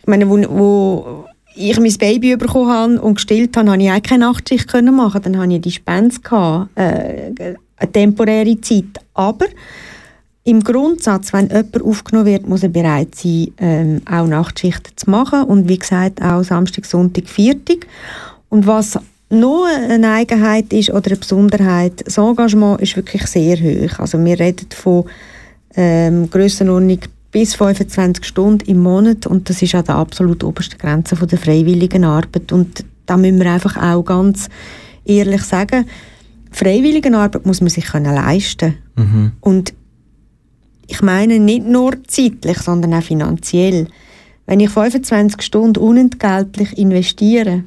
[0.00, 4.02] Ich meine, wo, wo ich mein Baby bekommen habe und gestillt habe, konnte ich auch
[4.02, 5.20] keine Nachtschicht machen.
[5.22, 7.30] Dann hatte ich Dispens, gehabt, äh,
[7.76, 9.00] eine temporäre Zeit.
[9.12, 9.46] Aber
[10.44, 15.44] im Grundsatz, wenn jemand aufgenommen wird, muss er bereit sein, ähm, auch Nachtschichten zu machen.
[15.44, 17.86] Und wie gesagt, auch Samstag, Sonntag, Viertag.
[18.50, 18.98] Und was
[19.30, 23.98] noch eine Eigenheit ist oder eine Besonderheit, das Engagement ist wirklich sehr hoch.
[23.98, 25.04] Also wir reden von
[25.76, 26.98] ähm, Grössenordnung
[27.32, 31.38] bis 25 Stunden im Monat und das ist an der absolut obersten Grenze von der
[31.38, 34.48] freiwilligen Arbeit und da müssen wir einfach auch ganz
[35.04, 35.84] ehrlich sagen,
[36.52, 39.32] freiwillige Arbeit muss man sich können leisten mhm.
[39.40, 39.74] und
[40.86, 43.88] ich meine nicht nur zeitlich, sondern auch finanziell.
[44.46, 47.64] Wenn ich 25 Stunden unentgeltlich investiere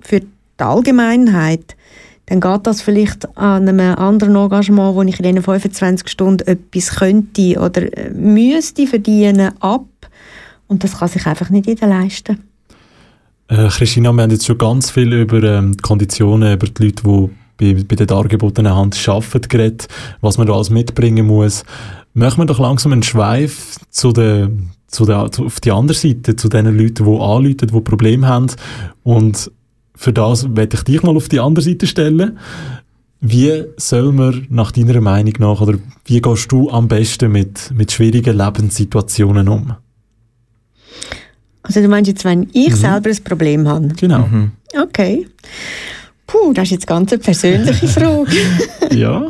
[0.00, 1.76] für die Allgemeinheit,
[2.26, 6.96] dann geht das vielleicht an einem anderen Engagement, wo ich in diesen 25 Stunden etwas
[6.96, 9.84] könnte oder äh, müsste verdienen, ab.
[10.66, 12.42] Und das kann sich einfach nicht jeder leisten.
[13.48, 17.02] Äh, Christina, wir haben jetzt schon ganz viel über ähm, die Konditionen, über die Leute,
[17.02, 19.88] die bei, bei der dargebotenen Hand arbeiten, geredet,
[20.22, 21.64] was man da alles mitbringen muss.
[22.14, 24.50] Machen wir doch langsam einen Schweif zu der,
[24.86, 28.46] zu der, auf die andere Seite, zu den Leuten, die anrufen, die Probleme haben
[29.02, 29.50] und
[29.96, 32.38] für das werde ich dich mal auf die andere Seite stellen.
[33.20, 37.90] Wie soll man nach deiner Meinung nach, oder wie gehst du am besten mit, mit
[37.90, 39.74] schwierigen Lebenssituationen um?
[41.62, 42.74] Also du meinst jetzt, wenn ich mhm.
[42.74, 43.88] selber ein Problem habe?
[43.88, 44.26] Genau.
[44.26, 44.50] Mhm.
[44.78, 45.26] Okay.
[46.26, 48.36] Puh, das ist jetzt ganz eine persönliche Frage.
[48.92, 49.26] ja.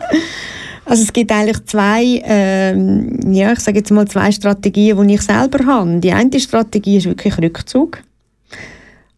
[0.87, 5.23] Also es gibt eigentlich zwei, ähm, ja, ich sage jetzt mal zwei Strategien, die ich
[5.23, 5.99] selber habe.
[6.01, 8.03] Die eine Strategie ist wirklich Rückzug.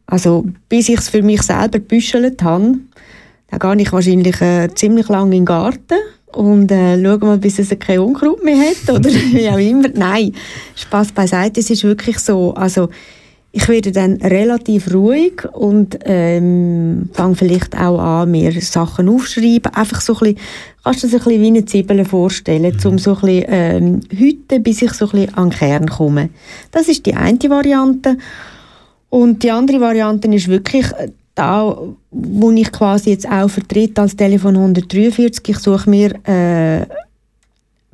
[0.06, 2.78] Also bis ich es für mich selber büschelt habe,
[3.50, 5.98] dann gehe ich wahrscheinlich äh, ziemlich lange in den Garten
[6.32, 9.88] und äh, schaue mal, bis es kein Unkraut mehr hat oder wie auch immer.
[9.94, 10.32] Nein,
[10.76, 12.54] Spaß beiseite, es ist wirklich so.
[12.54, 12.88] Also
[13.56, 19.72] ich werde dann relativ ruhig und ähm, fange vielleicht auch an, mir Sachen aufschreiben.
[19.74, 20.38] Einfach so ein bisschen,
[20.84, 22.90] kannst du dir ein bisschen wie eine Zwiebel vorstellen, mhm.
[22.90, 26.28] um so ein bisschen ähm, heute, bis ich so ein bisschen an den Kern komme.
[26.70, 28.18] Das ist die eine Variante.
[29.08, 30.88] Und die andere Variante ist wirklich
[31.34, 31.78] da,
[32.10, 35.48] wo ich quasi jetzt auch vertrete als Telefon 143.
[35.48, 36.88] Ich suche mir eine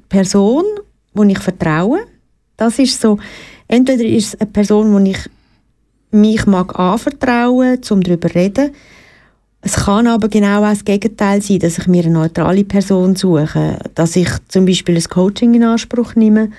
[0.09, 0.65] Person,
[1.15, 2.01] wo ich vertraue.
[2.57, 3.19] Das ist so,
[3.69, 5.19] entweder ist es eine Person, wo ich
[6.13, 8.71] mich mag anvertrauen, um darüber zu reden.
[9.63, 13.79] Es kann aber genau auch das Gegenteil sein, dass ich mir eine neutrale Person suche,
[13.95, 16.51] dass ich zum Beispiel ein Coaching in Anspruch nehme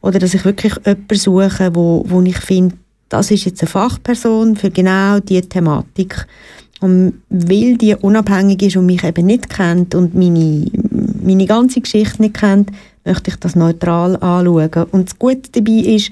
[0.00, 2.76] oder dass ich wirklich jemanden suche, wo, wo ich finde,
[3.08, 6.26] das ist jetzt eine Fachperson für genau diese Thematik.
[6.80, 10.66] Und weil die unabhängig ist und mich eben nicht kennt und meine,
[11.22, 12.70] meine ganze Geschichte nicht kennt,
[13.04, 14.86] möchte ich das neutral anschauen.
[14.90, 16.10] Und das Gute dabei ist,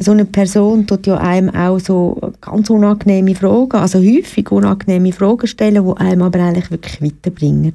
[0.00, 5.46] so eine Person tut ja einem auch so ganz unangenehme Fragen, also häufig unangenehme Fragen
[5.46, 7.74] stellen, die einem aber eigentlich wirklich weiterbringen.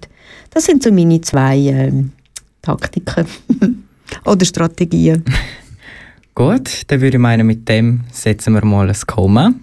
[0.50, 2.12] Das sind so meine zwei ähm,
[2.62, 3.26] Taktiken
[4.26, 5.24] oder Strategien.
[6.36, 9.54] Gut, dann würde ich meinen, mit dem setzen wir mal ein Komma.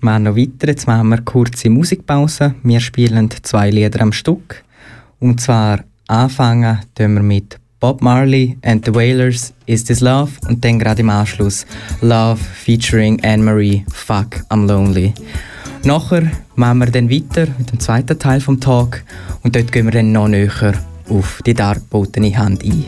[0.00, 2.54] Wir machen noch weiter, jetzt machen wir kurze Musikpause.
[2.62, 4.64] Wir spielen zwei Lieder am Stück.
[5.20, 10.32] Und zwar anfangen wir mit Bob Marley and the Wailers, Is This Love?
[10.48, 11.66] Und dann gerade im Anschluss
[12.00, 15.12] Love featuring Anne-Marie, Fuck, I'm Lonely.
[15.84, 19.02] Nachher machen wir dann weiter mit dem zweiten Teil vom Talk
[19.42, 20.74] und dort gehen wir dann noch näher
[21.10, 22.86] auf die dargebotene Hand ein.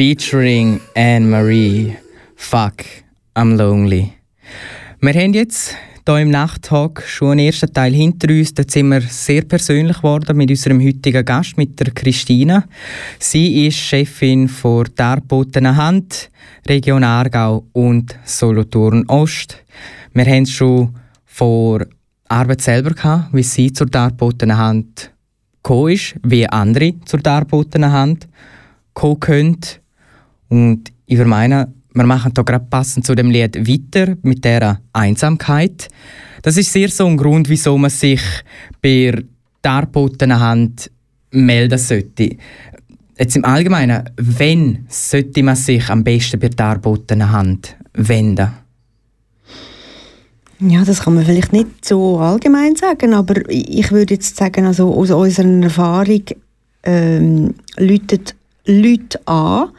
[0.00, 1.94] featuring Anne-Marie.
[2.34, 2.86] Fuck,
[3.34, 4.14] I'm lonely.
[4.98, 5.76] Wir haben jetzt
[6.06, 8.54] hier im Nachttag schon einen ersten Teil hinter uns.
[8.54, 12.64] Da sind wir sehr persönlich geworden mit unserem heutigen Gast, mit der Christina.
[13.18, 16.30] Sie ist Chefin von Darbotener Hand,
[16.66, 19.62] Region Aargau und Solothurn Ost.
[20.14, 20.94] Wir haben es schon
[21.26, 21.84] vor
[22.26, 25.12] Arbeit selber gehabt, wie sie zur Darbotener Hand
[25.62, 28.28] gekommen ist, wie andere zur Darbotener Hand
[28.94, 29.58] kommen können
[30.50, 35.88] und ich meine, wir machen da gerade passend zu dem Lied weiter mit der Einsamkeit.
[36.42, 38.22] Das ist sehr so ein Grund, wieso man sich
[38.82, 39.12] bei
[39.62, 40.90] darbotenen Hand
[41.30, 42.36] melden sollte.
[43.18, 48.48] Jetzt im Allgemeinen, wenn sollte man sich am besten bei darbotenen Hand wenden?
[50.60, 54.94] Ja, das kann man vielleicht nicht so allgemein sagen, aber ich würde jetzt sagen, also
[54.94, 56.22] aus unserer Erfahrung
[56.82, 58.34] ähm, läutet
[58.66, 59.70] Leute an,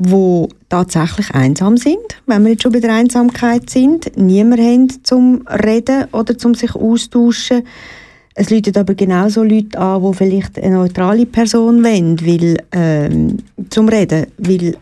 [0.00, 5.46] wo tatsächlich einsam sind, wenn wir jetzt schon bei der Einsamkeit sind, niemand haben zum
[5.46, 7.62] Reden oder zum sich austauschen.
[8.34, 13.36] Es läutet aber genauso Leute an, wo vielleicht eine neutrale Person wollen, weil, ähm,
[13.68, 14.76] zum Reden, weil äh,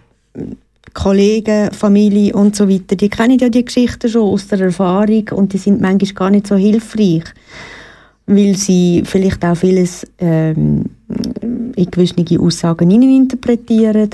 [0.95, 5.53] Kollegen, Familie und so weiter, die kennen ja die Geschichten schon aus der Erfahrung und
[5.53, 7.25] die sind manchmal gar nicht so hilfreich,
[8.27, 10.85] weil sie vielleicht auch vieles ähm,
[11.79, 14.11] in gewisse Aussagen interpretieren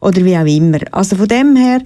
[0.00, 0.78] oder wie auch immer.
[0.92, 1.80] Also von dem her,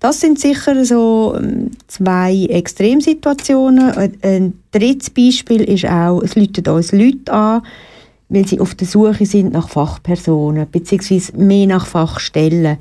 [0.00, 3.92] das sind sicher so ähm, zwei Extremsituationen.
[4.22, 7.62] Ein- drittes Beispiel ist auch, es läuten uns Leute an,
[8.28, 12.78] weil sie auf der Suche sind nach Fachpersonen, beziehungsweise mehr nach Fachstellen.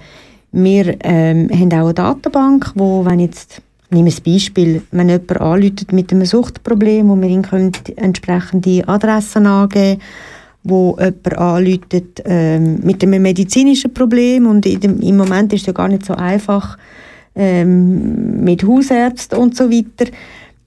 [0.51, 5.41] Wir ähm, haben auch eine Datenbank, wo, wenn jetzt, nehmen wir ein Beispiel, wenn jemand
[5.41, 7.43] anruft mit einem Suchtproblem, wo wir ihm
[7.97, 10.01] entsprechende Adressen angeben
[10.63, 15.73] wo jemand anruft ähm, mit einem medizinischen Problem und dem, im Moment ist es ja
[15.73, 16.77] gar nicht so einfach
[17.35, 20.11] ähm, mit Hausärzten und so weiter,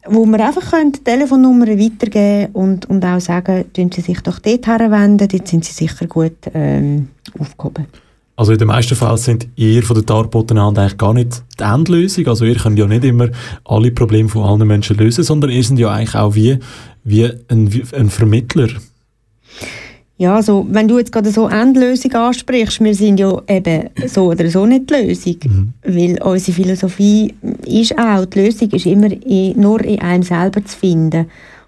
[0.07, 4.39] wo wir einfach können die Telefonnummern weitergeben und, und auch sagen, tun Sie sich doch
[4.39, 7.87] dort herwenden, dort sind Sie sicher gut ähm, aufgehoben.
[8.37, 12.27] Also in den meisten Fällen sind ihr von der Darbotenhand eigentlich gar nicht die Endlösung.
[12.27, 13.29] Also ihr könnt ja nicht immer
[13.65, 16.59] alle Probleme von allen Menschen lösen, sondern ihr seid ja eigentlich auch wie,
[17.05, 18.69] wie ein, wie ein Vermittler.
[20.17, 24.49] Ja, also, wenn du jetzt gerade so Endlösung ansprichst, wir sind ja eben so oder
[24.49, 25.73] so nicht die Lösung.
[25.83, 27.35] Weil unsere Philosophie
[27.67, 31.27] ist auch, die Lösung ist immer in, nur in einem selber zu finden.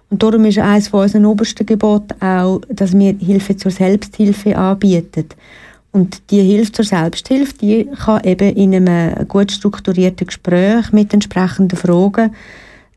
[0.09, 5.25] Und darum ist eines von unseren obersten Geboten auch, dass wir Hilfe zur Selbsthilfe anbieten.
[5.91, 11.77] Und die Hilfe zur Selbsthilfe, die kann eben in einem gut strukturierten Gespräch mit entsprechenden
[11.77, 12.33] Fragen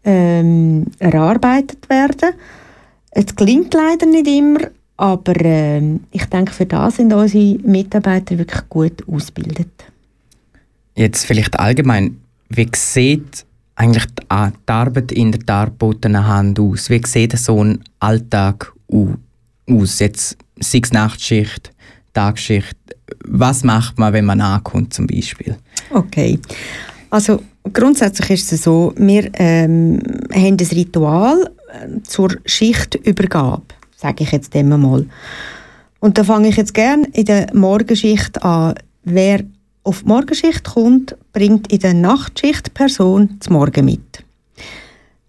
[0.05, 2.35] ähm, erarbeitet werden.
[3.11, 4.61] Es klingt leider nicht immer,
[5.01, 9.71] aber ähm, ich denke, für das sind unsere Mitarbeiter wirklich gut ausgebildet.
[10.95, 12.19] Jetzt vielleicht allgemein,
[12.51, 13.47] wie sieht
[13.77, 16.91] eigentlich die Arbeit in der darbotenen Hand aus?
[16.91, 19.15] Wie sieht so ein Alltag au-
[19.71, 20.01] aus?
[20.01, 21.73] Jetzt sei es Nachtschicht,
[22.13, 22.77] Tagschicht.
[23.25, 25.57] Was macht man, wenn man ankommt zum Beispiel?
[25.91, 26.39] Okay.
[27.09, 27.43] Also
[27.73, 29.99] grundsätzlich ist es so, wir ähm,
[30.33, 33.63] haben ein Ritual äh, zur Schichtübergabe,
[34.01, 35.07] sage ich jetzt dem mal.
[36.01, 38.75] Und da fange ich jetzt gerne in der Morgenschicht an.
[39.05, 39.45] Wer
[39.83, 44.25] auf die Morgenschicht kommt, bringt in der Nachtschicht Person zum Morgen mit.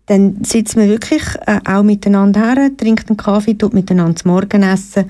[0.08, 4.64] Dann sitzt man wirklich äh, auch miteinander her, trinkt einen Kaffee, tut miteinander zum Morgen
[4.64, 5.06] essen.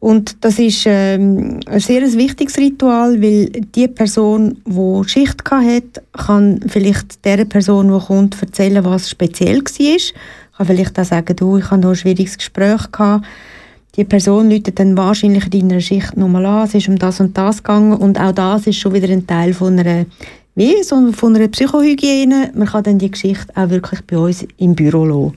[0.00, 6.58] Und das ist ähm, ein sehr wichtiges Ritual, weil die Person, die Schicht hat, kann
[6.66, 9.98] vielleicht der Person, die kommt, erzählen, was speziell war.
[10.62, 12.92] Kann vielleicht auch sagen, du, ich hatte noch ein schwieriges Gespräch.
[12.92, 13.26] Gehabt.
[13.96, 17.36] Die Person läutet dann wahrscheinlich in deiner Schicht nochmal an, es ist um das und
[17.36, 20.06] das gegangen und auch das ist schon wieder ein Teil von einer,
[20.54, 22.52] wie, so von einer Psychohygiene.
[22.54, 25.36] Man kann dann die Geschichte auch wirklich bei uns im Büro lassen.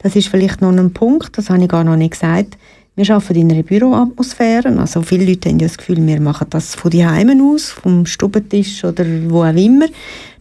[0.00, 2.58] Das ist vielleicht noch ein Punkt, das habe ich gar noch nicht gesagt.
[2.94, 4.68] Wir arbeiten in einer Büroatmosphäre.
[4.78, 8.04] Also viele Leute haben ja das Gefühl, wir machen das von die Heimen aus, vom
[8.04, 9.86] Stubentisch oder wo auch immer.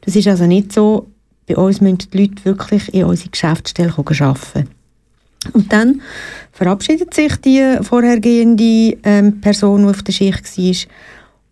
[0.01, 1.07] Das ist also nicht so.
[1.47, 4.67] Bei uns müssen die Leute wirklich in unsere Geschäftsstelle arbeiten.
[5.53, 6.01] Und dann
[6.51, 10.75] verabschiedet sich die vorhergehende ähm, Person, die auf der Schicht war,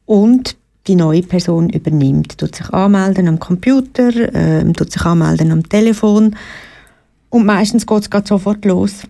[0.06, 2.38] und die neue Person übernimmt.
[2.38, 6.36] Tut sich anmelden am Computer, ähm, tut sich anmelden am Telefon.
[7.30, 9.02] Und meistens geht es sofort los.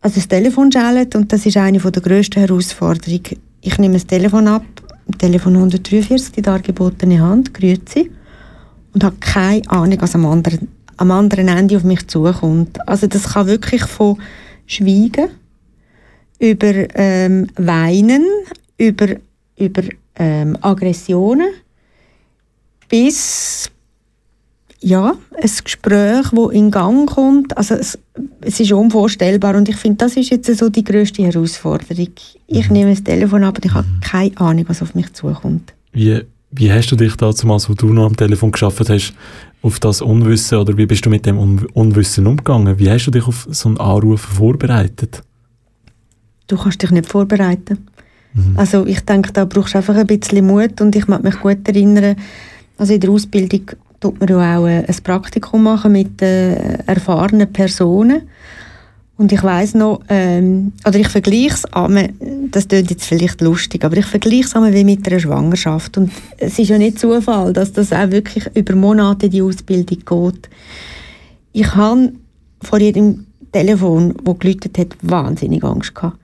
[0.00, 3.22] Also das Telefon schellt und das ist eine der grössten Herausforderungen.
[3.62, 4.64] Ich nehme das Telefon ab,
[5.18, 8.10] Telefon 143, die dargebotene Hand, grüezi
[8.96, 12.88] und habe keine Ahnung, was am anderen, am anderen Ende auf mich zukommt.
[12.88, 14.18] Also das kann wirklich von
[14.64, 15.28] Schweigen
[16.38, 18.24] über ähm, Weinen,
[18.78, 19.08] über,
[19.58, 19.82] über
[20.14, 21.48] ähm, Aggressionen
[22.88, 23.70] bis
[24.80, 27.54] ja, ein Gespräch, das in Gang kommt.
[27.54, 27.98] Also es,
[28.40, 32.14] es ist unvorstellbar und ich finde, das ist jetzt so die grösste Herausforderung.
[32.46, 35.74] Ich nehme das Telefon ab und ich habe keine Ahnung, was auf mich zukommt.
[35.92, 39.14] Wie, wie hast du dich damals, wo du noch am Telefon geschafft hast,
[39.62, 42.78] auf das Unwissen oder wie bist du mit dem Un Unwissen umgegangen?
[42.78, 45.22] Wie hast du dich auf so einen Anruf vorbereitet?
[46.46, 47.86] Du kannst dich nicht vorbereiten.
[48.54, 51.66] Also ich denke, da brauchst du einfach ein bisschen Mut und ich mag mich gut
[51.66, 52.16] erinnern,
[52.76, 57.50] also in der Ausbildung tut man ja auch äh, ein Praktikum machen mit äh, erfahrenen
[57.50, 58.22] Personen
[59.18, 62.10] und ich weiß noch, ähm, oder ich vergleiche es einmal,
[62.50, 66.12] das klingt jetzt vielleicht lustig, aber ich vergleiche es einmal wie mit einer Schwangerschaft und
[66.36, 70.50] es ist ja nicht Zufall, dass das auch wirklich über Monate die Ausbildung geht.
[71.52, 72.12] Ich habe
[72.62, 76.18] vor jedem Telefon, wo geläutet hat, wahnsinnig Angst gehabt.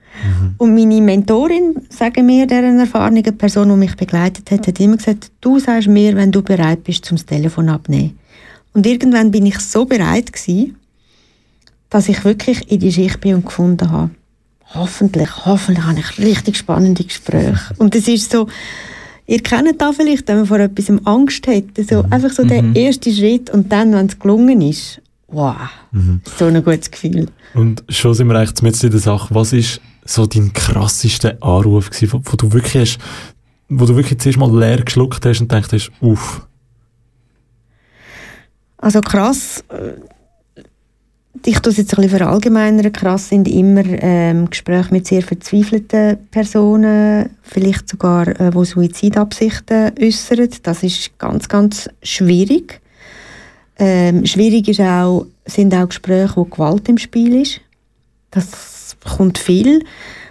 [0.59, 5.31] Und meine Mentorin, sagen mir, deren erfahrene Person, die mich begleitet hat, hat immer gesagt,
[5.41, 8.17] du sagst mir, wenn du bereit bist, zum Telefon abnehmen.
[8.73, 10.75] Und irgendwann bin ich so bereit gewesen,
[11.93, 14.09] dass ich wirklich in die Schicht bin und gefunden habe,
[14.73, 17.59] hoffentlich, hoffentlich habe ich richtig spannende Gespräche.
[17.77, 18.47] Und es ist so,
[19.27, 23.13] ihr kennt das vielleicht, wenn man vor etwas Angst hat, so, einfach so der erste
[23.13, 25.55] Schritt und dann, wenn es gelungen ist, wow,
[26.35, 27.27] so ein gutes Gefühl.
[27.53, 29.35] Und schon sind wir eigentlich mit in der Sache.
[29.35, 32.97] Was ist so dein krassester Anruf gewesen, wo, wo du wirklich hast,
[33.69, 36.41] wo du wirklich zuerst mal leer geschluckt hast und hast, uff.
[38.77, 39.93] Also krass, äh,
[41.45, 46.17] ich tue es jetzt ein bisschen verallgemeinern, krass sind immer ähm, Gespräche mit sehr verzweifelten
[46.29, 50.49] Personen, vielleicht sogar, äh, die Suizidabsichten äußern.
[50.61, 52.81] Das ist ganz, ganz schwierig.
[53.77, 57.61] Ähm, schwierig ist auch, sind auch Gespräche, wo Gewalt im Spiel ist.
[58.31, 59.83] Das kommt viel.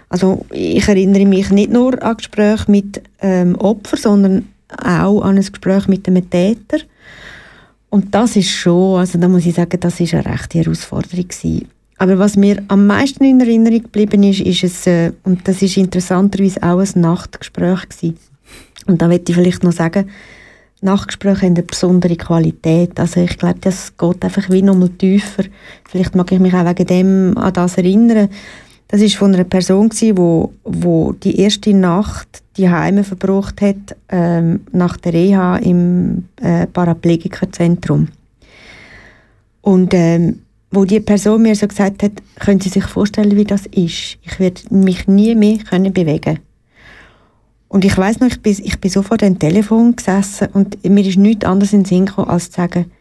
[0.09, 5.45] Also ich erinnere mich nicht nur an Gespräche mit ähm, Opfern, sondern auch an ein
[5.45, 6.79] Gespräch mit einem Täter.
[7.93, 11.67] Und das ist schon, also da muss ich sagen, das ist eine rechte Herausforderung gewesen.
[11.99, 15.77] Aber was mir am meisten in Erinnerung geblieben ist, ist es, äh, und das ist
[15.77, 18.17] interessanterweise auch ein Nachtgespräch gewesen.
[18.87, 20.09] Und da möchte ich vielleicht noch sagen,
[20.81, 22.99] Nachtgespräche haben eine besondere Qualität.
[22.99, 25.43] Also ich glaube, das geht einfach wie nochmal tiefer.
[25.87, 28.29] Vielleicht mag ich mich auch wegen dem an das erinnern.
[28.93, 33.95] Das ist von einer Person gewesen, wo, wo die erste Nacht die Heime verbracht hat
[34.09, 38.09] ähm, nach der Reha im äh, Paraplegikerzentrum.
[39.63, 43.65] Und ähm, wo die Person mir so gesagt hat, können Sie sich vorstellen, wie das
[43.65, 44.19] ist?
[44.21, 46.37] Ich werde mich nie mehr können bewegen.
[47.69, 51.03] Und ich weiß noch, ich bin, ich bin so vor dem Telefon gesessen und mir
[51.03, 52.91] ist nichts anderes in den Sinn gekommen, als zu sagen,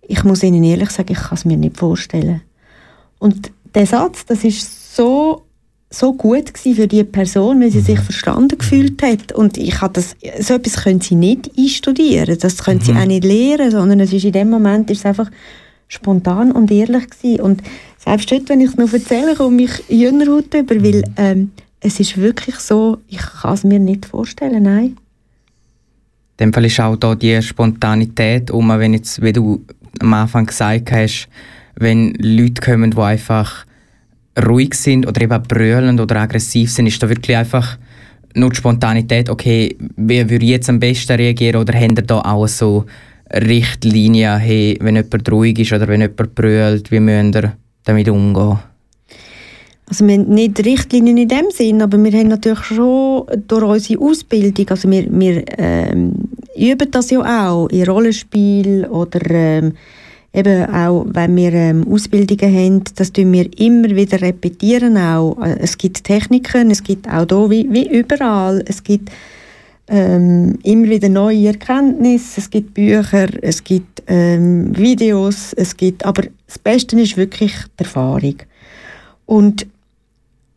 [0.00, 2.40] ich muss Ihnen ehrlich sagen, ich kann es mir nicht vorstellen.
[3.18, 5.42] Und der Satz, das ist so
[5.90, 9.32] so gut gewesen für die Person, weil sie sich verstanden gefühlt hat.
[9.32, 13.24] Und ich habe das, so etwas können sie nicht einstudieren, das können sie auch nicht
[13.24, 15.30] lehren, sondern es ist in dem Moment ist es einfach
[15.88, 17.40] spontan und ehrlich gewesen.
[17.40, 17.62] Und
[17.98, 22.16] selbst dort, wenn ich es noch erzähle, komme ich Jüngerhaut über, weil ähm, es ist
[22.16, 24.96] wirklich so, ich kann es mir nicht vorstellen, nein.
[26.36, 29.64] In dem Fall ist auch da die Spontanität um, wenn jetzt, wie du
[30.00, 31.28] am Anfang gesagt hast,
[31.76, 33.64] wenn Leute kommen, die einfach
[34.38, 37.78] ruhig sind oder eben brüllen oder aggressiv sind, ist da wirklich einfach
[38.34, 42.48] nur die Spontanität, okay, wie würde ich jetzt am besten reagieren oder haben da auch
[42.48, 42.84] so
[43.32, 47.52] Richtlinien, hey, wenn jemand ruhig ist oder wenn jemand brüllt, wie müssen wir
[47.84, 48.58] damit umgehen?
[49.86, 54.00] Also wir haben nicht Richtlinien in dem Sinn, aber wir haben natürlich schon durch unsere
[54.00, 56.14] Ausbildung, also wir, wir ähm,
[56.56, 59.74] üben das ja auch in Rollenspiel oder ähm,
[60.34, 65.40] eben auch, wenn wir ähm, Ausbildungen haben, das tun wir immer wieder repetieren auch.
[65.40, 69.10] Äh, Es gibt Techniken, es gibt auch da wie, wie überall, es gibt
[69.86, 76.24] ähm, immer wieder neue Erkenntnisse, es gibt Bücher, es gibt ähm, Videos, es gibt, aber
[76.46, 78.36] das Beste ist wirklich die Erfahrung.
[79.26, 79.66] Und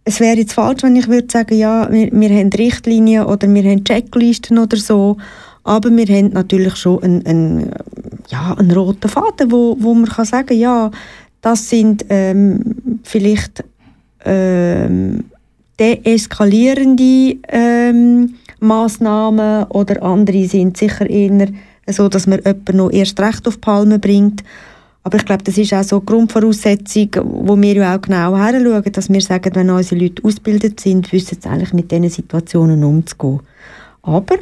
[0.06, 3.64] es wäre jetzt falsch, wenn ich würde sagen, ja, wir, wir haben Richtlinien oder wir
[3.64, 5.18] haben Checklisten oder so,
[5.68, 7.72] aber wir haben natürlich schon einen, einen,
[8.30, 10.90] ja, einen roten Faden, wo, wo man kann sagen, ja,
[11.42, 13.66] das sind ähm, vielleicht
[14.24, 15.26] ähm,
[15.78, 21.50] deeskalierende ähm, Maßnahmen oder andere sind sicher eher
[21.90, 24.44] so, dass man jemanden noch erst recht auf die Palme bringt.
[25.04, 28.92] Aber ich glaube, das ist auch so eine Grundvoraussetzung, wo wir ja auch genau heranschauen,
[28.92, 33.42] dass wir sagen, wenn unsere Leute ausgebildet sind, wissen sie eigentlich mit diesen Situationen umzugehen.
[34.02, 34.36] Aber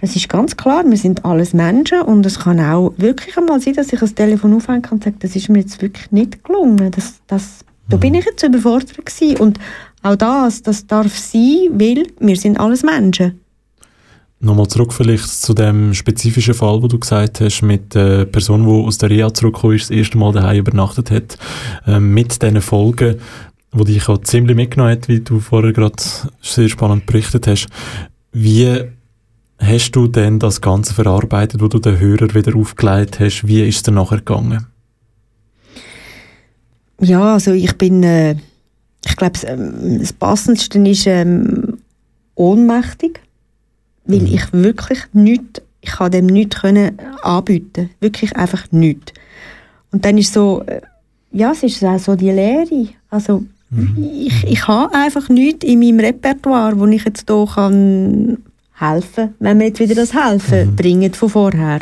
[0.00, 3.74] das ist ganz klar, wir sind alles Menschen und es kann auch wirklich einmal sein,
[3.74, 6.90] dass ich das Telefon aufhänge und sage, das ist mir jetzt wirklich nicht gelungen.
[6.90, 9.36] Das, das, da bin ich jetzt überfordert gewesen.
[9.36, 9.58] Und
[10.02, 13.40] auch das, das darf sein, weil wir sind alles Menschen.
[14.42, 18.86] Nochmal zurück vielleicht zu dem spezifischen Fall, wo du gesagt hast, mit der Person, die
[18.86, 21.36] aus der Reha zurückgekommen ist, das erste Mal daheim übernachtet hat,
[21.86, 23.16] ähm, mit diesen Folgen,
[23.70, 26.02] wo dich auch ziemlich mitgenommen hat, wie du vorher gerade
[26.40, 27.66] sehr spannend berichtet hast.
[28.32, 28.82] Wie
[29.60, 33.46] hast du denn das Ganze verarbeitet, wo du den Hörer wieder aufgelegt hast?
[33.46, 34.66] Wie ist es dir nachher gegangen?
[37.00, 38.36] Ja, also ich bin, äh,
[39.04, 41.78] ich glaube, das, ähm, das Passendste ist ähm,
[42.34, 43.20] ohnmächtig,
[44.04, 49.12] weil ich wirklich nichts, ich kann dem nichts können anbieten, wirklich einfach nichts.
[49.92, 50.80] Und dann ist so, äh,
[51.32, 53.44] ja, es ist auch so die Leere, also
[53.96, 58.38] ich, ich habe einfach nichts in meinem Repertoire, wo ich jetzt hier kann
[58.80, 61.80] helfen, wenn wir jetzt wieder das Helfen bringen von vorher.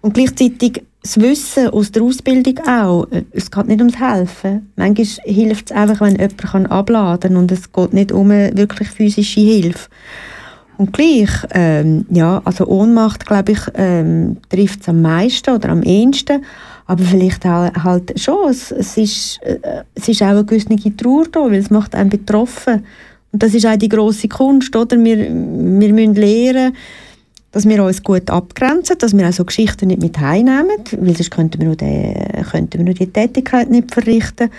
[0.00, 4.70] Und gleichzeitig das Wissen aus der Ausbildung auch, es geht nicht ums Helfen.
[4.76, 8.56] Manchmal hilft es einfach, wenn jemand kann abladen kann und es geht nicht um eine
[8.56, 9.88] wirklich physische Hilfe.
[10.76, 15.82] Und gleich, ähm, ja, also Ohnmacht, glaube ich, ähm, trifft es am meisten oder am
[15.82, 16.44] ehesten.
[16.86, 21.26] Aber vielleicht auch, halt schon, es, es, ist, äh, es ist auch eine gewisse Trauer
[21.30, 22.84] da, weil es macht einen betroffen.
[23.36, 24.96] Das ist auch die grosse Kunst, oder?
[25.02, 26.74] Wir, wir müssen lernen,
[27.50, 31.30] dass wir uns gut abgrenzen, dass wir auch so Geschichten nicht mit heimnehmen, weil sonst
[31.30, 32.14] könnten wir, nur den,
[32.50, 34.50] könnten wir nur die Tätigkeit nicht verrichten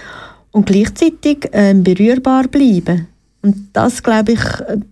[0.52, 3.08] und gleichzeitig ähm, berührbar bleiben.
[3.42, 4.40] Und das, glaube ich,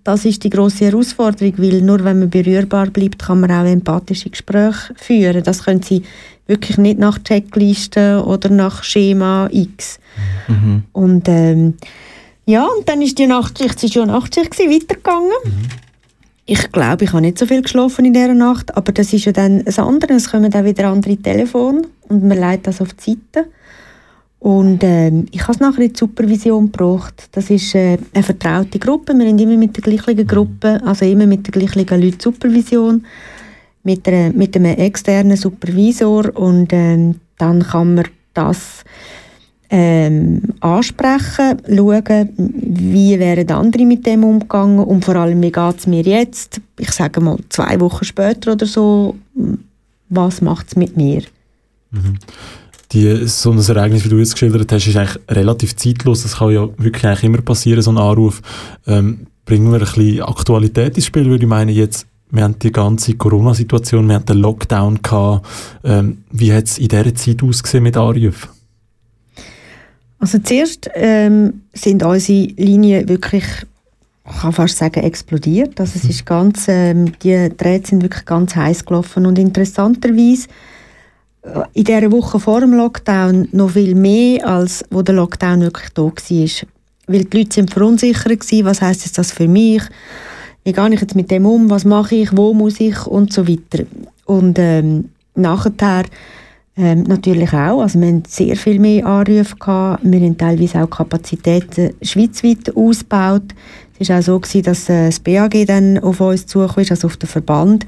[0.04, 4.30] das ist die große Herausforderung, weil nur wenn man berührbar bleibt, kann man auch empathische
[4.30, 5.44] Gespräche führen.
[5.44, 6.04] Das können Sie
[6.46, 10.00] wirklich nicht nach Checklisten oder nach Schema X.
[10.48, 10.84] Mhm.
[10.92, 11.76] Und ähm,
[12.46, 15.32] ja, und dann ist die Nachtschicht, ist ja Nachtschicht weitergegangen.
[16.46, 19.32] Ich glaube, ich habe nicht so viel geschlafen in dieser Nacht, aber das ist ja
[19.32, 23.12] dann das andere, es kommen dann wieder andere Telefone und man leitet das auf die
[23.12, 23.50] Seite.
[24.40, 27.30] Und ähm, ich habe es nachher in die Supervision gebracht.
[27.32, 29.14] Das ist äh, eine vertraute Gruppe.
[29.14, 33.06] Wir haben immer mit der gleichen Gruppe, also immer mit der gleichen Leuten Supervision,
[33.84, 38.84] mit, einer, mit einem externen Supervisor und ähm, dann kann man das
[39.70, 45.88] ähm, ansprechen, schauen, wie wären andere mit dem umgegangen und vor allem, wie geht es
[45.88, 49.16] mir jetzt, ich sage mal zwei Wochen später oder so,
[50.10, 51.24] was macht es mit mir?
[52.92, 56.22] Die, so ein Ereignis, wie du jetzt geschildert hast, ist eigentlich relativ zeitlos.
[56.22, 58.42] Das kann ja wirklich eigentlich immer passieren, so ein Anruf.
[58.86, 62.72] Ähm, bringen wir ein bisschen Aktualität ins Spiel, würde ich meinen, jetzt, wir haben die
[62.72, 65.48] ganze Corona-Situation, wir haben den Lockdown gehabt.
[65.84, 68.50] Ähm, wie hat es in dieser Zeit ausgesehen mit Anrufen?
[70.24, 75.78] Also zuerst ähm, sind unsere Linien wirklich, ich kann fast sagen, explodiert.
[75.82, 80.48] Also es ist ganz, ähm, die Drähte sind wirklich ganz heiß gelaufen und interessanterweise
[81.42, 85.90] äh, in dieser Woche vor dem Lockdown noch viel mehr, als wo der Lockdown wirklich
[85.90, 86.14] da war.
[87.08, 89.84] Weil die Leute sind verunsichert gewesen, was jetzt das für mich?
[90.64, 91.70] Wie gehe ich jetzt mit dem um?
[91.70, 92.30] Was mache ich?
[92.32, 93.06] Wo muss ich?
[93.08, 93.84] Und so weiter.
[94.24, 96.06] Und ähm, nachher
[96.76, 97.82] ähm, natürlich auch.
[97.82, 100.04] Also wir haben sehr viel mehr Anrufe gehabt.
[100.04, 103.44] Wir haben teilweise auch Kapazitäten schweizweit ausgebaut.
[104.00, 107.18] Es war auch so, gewesen, dass äh, das BAG dann auf uns zukam, also auf
[107.18, 107.86] den Verband,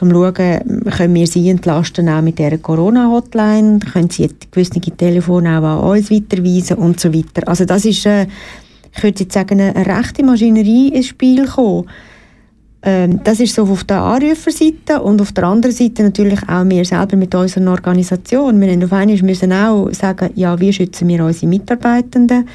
[0.00, 5.58] um zu schauen, können wir sie entlasten, auch mit dieser Corona-Hotline, können sie gewisse Telefone
[5.58, 7.46] auch an uns weiterweisen und so weiter.
[7.46, 8.26] Also das ist, äh,
[8.94, 11.88] ich würde jetzt sagen, eine rechte Maschinerie ins Spiel gekommen.
[12.82, 16.84] Ähm, das ist so auf der Anruferseite und auf der anderen Seite natürlich auch wir
[16.84, 18.60] selber mit unserer Organisation.
[18.60, 22.48] Wir müssen auf einmal müssen auch sagen, ja, wie schützen wir unsere Mitarbeitenden?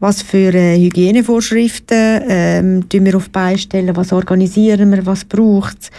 [0.00, 3.96] Was für äh, Hygienevorschriften ähm, tun wir auf die Beine stellen?
[3.96, 5.04] Was organisieren wir?
[5.04, 5.90] Was braucht es?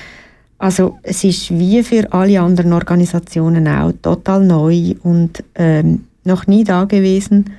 [0.57, 6.63] Also es ist wie für alle anderen Organisationen auch total neu und ähm, noch nie
[6.63, 7.51] da gewesen.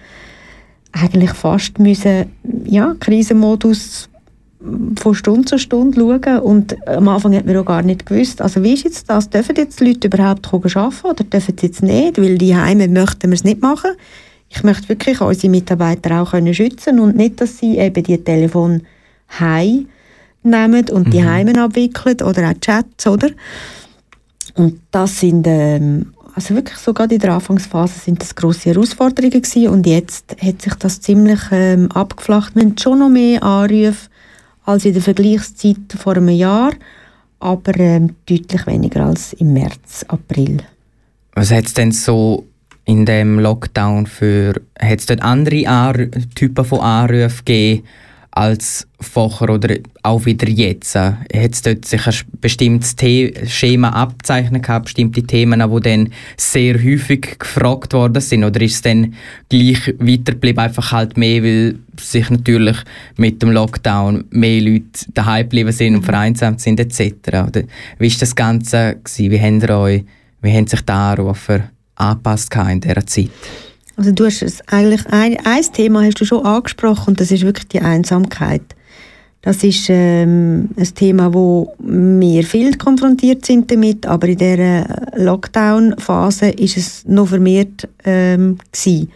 [0.92, 2.26] Eigentlich fast müssen
[2.64, 4.08] ja, Krisenmodus
[4.98, 8.62] von Stunde zu Stunde schauen und am Anfang hat man auch gar nicht gewusst, also
[8.62, 12.18] wie ist jetzt das, dürfen jetzt die Leute überhaupt arbeiten oder dürfen sie jetzt nicht,
[12.18, 13.92] weil die Heime möchten wir es nicht machen.
[14.48, 18.82] Ich möchte wirklich unsere Mitarbeiter auch können schützen und nicht, dass sie eben die Telefon
[19.40, 19.88] heim
[20.42, 23.30] nehmen und die Heimen abwickeln oder auch Chats, oder?
[24.54, 29.42] Und das sind ähm, also wirklich so gerade in der Anfangsphase sind das grosse Herausforderungen
[29.42, 32.54] gewesen und jetzt hat sich das ziemlich ähm, abgeflacht.
[32.54, 34.08] Wir haben schon noch mehr Anrufe
[34.64, 36.72] als in der Vergleichszeit vor einem Jahr,
[37.40, 40.58] aber ähm, deutlich weniger als im März, April.
[41.34, 42.46] Was hat es denn so
[42.84, 47.84] in dem Lockdown für, hat es dort andere Anru Typen von Anrufen gegeben
[48.32, 50.94] als vorher oder auch wieder jetzt?
[50.94, 56.74] Hat es dort sich ein bestimmtes The Schema abzeichnen gehabt, bestimmte Themen, die dann sehr
[56.82, 58.44] häufig gefragt worden sind?
[58.44, 59.14] Oder ist es dann
[59.48, 62.78] gleich weitergeblieben, einfach halt mehr, weil sich natürlich
[63.16, 67.28] mit dem Lockdown mehr Leute daheim geblieben sind und vereinsamt sind etc.?
[67.28, 67.62] Oder
[67.98, 69.30] wie ist das Ganze gewesen?
[69.30, 70.04] Wie haben, ihr euch,
[70.40, 73.30] wie haben sich die Anrufer angepasst in dieser Zeit?
[73.96, 77.44] Also du hast es eigentlich ein, ein Thema hast du schon angesprochen und das ist
[77.44, 78.62] wirklich die Einsamkeit.
[79.42, 86.50] Das ist ähm, ein Thema, wo wir viel konfrontiert sind damit, aber in der Lockdown-Phase
[86.50, 89.10] ist es noch vermehrt ähm, gewesen.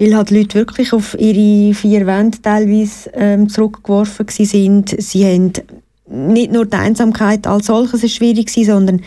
[0.00, 5.00] Weil halt Leute wirklich auf ihre vier Wände teilweise ähm, zurückgeworfen sind.
[5.00, 5.52] Sie haben
[6.10, 9.02] nicht nur die Einsamkeit als solches ist schwierig gewesen, sondern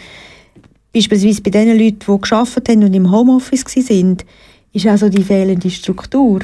[0.93, 4.25] beispielsweise bei den Leuten, die geschafft haben und im Homeoffice sind,
[4.73, 6.39] ist also die fehlende Struktur.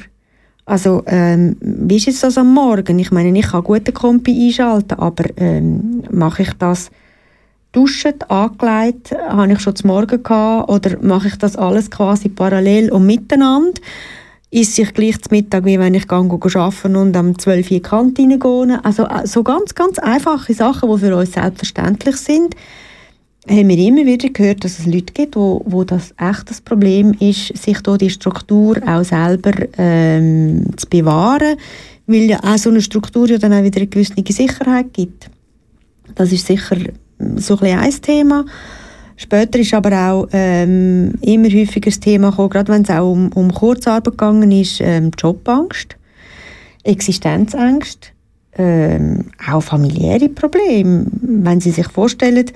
[0.66, 3.00] Also, ähm, wie ist jetzt das am Morgen?
[3.00, 6.92] Ich meine, ich kann gute Kompi einschalten, aber ähm, mache ich das
[7.72, 12.92] duschend, angelegt, habe ich schon zum Morgen gehabt, oder mache ich das alles quasi parallel
[12.92, 13.80] und miteinander?
[14.50, 17.78] Ist ich gleich zum Mittag, wie wenn ich gehe arbeiten und am 12 Uhr in
[17.78, 18.80] die Kantine gehe?
[18.84, 22.56] Also, äh, so ganz, ganz einfache Sachen, die für uns selbstverständlich sind,
[23.50, 27.14] haben wir immer wieder gehört, dass es Leute gibt, wo, wo das echt das Problem
[27.20, 31.58] ist, sich da die Struktur auch selber ähm, zu bewahren,
[32.08, 35.30] weil ja auch so eine Struktur ja dann auch wieder eine gewisse Sicherheit gibt.
[36.16, 36.78] Das ist sicher
[37.36, 38.46] so ein ein Thema.
[39.16, 43.32] Später ist aber auch ähm, immer häufiger das Thema gekommen, gerade wenn es auch um,
[43.34, 45.96] um Kurzarbeit gegangen ist, ähm, Jobangst,
[46.84, 48.10] Existenzängste,
[48.58, 51.08] ähm, auch familiäre Probleme.
[51.12, 52.54] Wenn Sie sich vorstellen, ähm,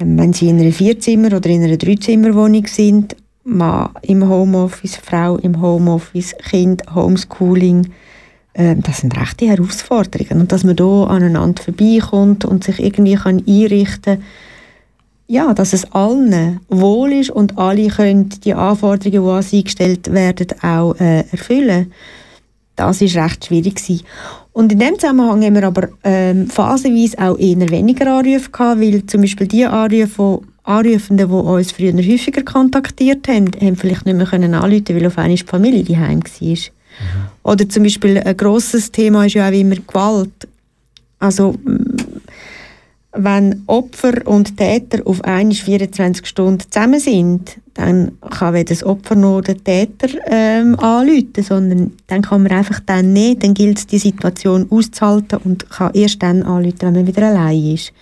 [0.00, 5.60] wenn Sie in einer Vierzimmer- oder in einer Dreizimmerwohnung sind, Mann im Homeoffice, Frau im
[5.60, 7.88] Homeoffice, Kind, Homeschooling,
[8.54, 10.40] ähm, das sind rechte Herausforderungen.
[10.42, 14.24] Und dass man da aneinander vorbeikommt und sich irgendwie kann einrichten kann,
[15.26, 20.12] ja, dass es allen wohl ist und alle können die Anforderungen, die an sie gestellt
[20.12, 21.92] werden, auch äh, erfüllen.
[22.74, 24.04] Das ist recht schwierig gewesen.
[24.52, 29.06] Und in dem Zusammenhang haben wir aber ähm, phasenweise auch eher weniger Anrufe gehabt, weil
[29.06, 34.16] zum Beispiel die Anrufe von Anrufenden, die uns früher häufiger kontaktiert haben, haben vielleicht nicht
[34.16, 36.58] mehr können anrufen, weil auf einmal die Familie daheim war.
[37.42, 40.48] Oder zum Beispiel ein grosses Thema ist ja auch immer Gewalt.
[41.18, 41.54] Also
[43.12, 49.16] wenn Opfer und Täter auf einmal 24 Stunden zusammen sind, dann kann weder das Opfer
[49.16, 53.86] noch der Täter ähm, anrufen, sondern dann kann man einfach dann nicht, dann gilt es,
[53.86, 57.92] die Situation auszuhalten und kann erst dann anrufen, wenn man wieder allein ist.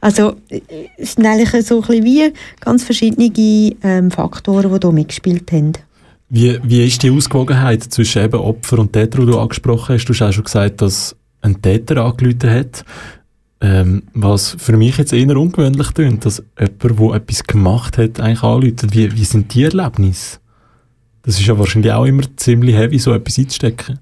[0.00, 0.60] Also äh,
[0.96, 5.72] es sind eigentlich so ein bisschen wie ganz verschiedene ähm, Faktoren, die hier mitgespielt haben.
[6.28, 10.06] Wie, wie ist die Ausgewogenheit zwischen eben Opfer und Täter, die du angesprochen hast?
[10.06, 12.84] Du hast auch schon gesagt, dass ein Täter angerufen hat.
[13.60, 18.42] Ähm, was für mich jetzt eher ungewöhnlich klingt, dass jemand, der etwas gemacht hat, eigentlich
[18.42, 18.94] anruft.
[18.94, 20.38] Wie, wie sind die Erlebnisse?
[21.22, 23.98] Das ist ja wahrscheinlich auch immer ziemlich heavy, so etwas einzustecken.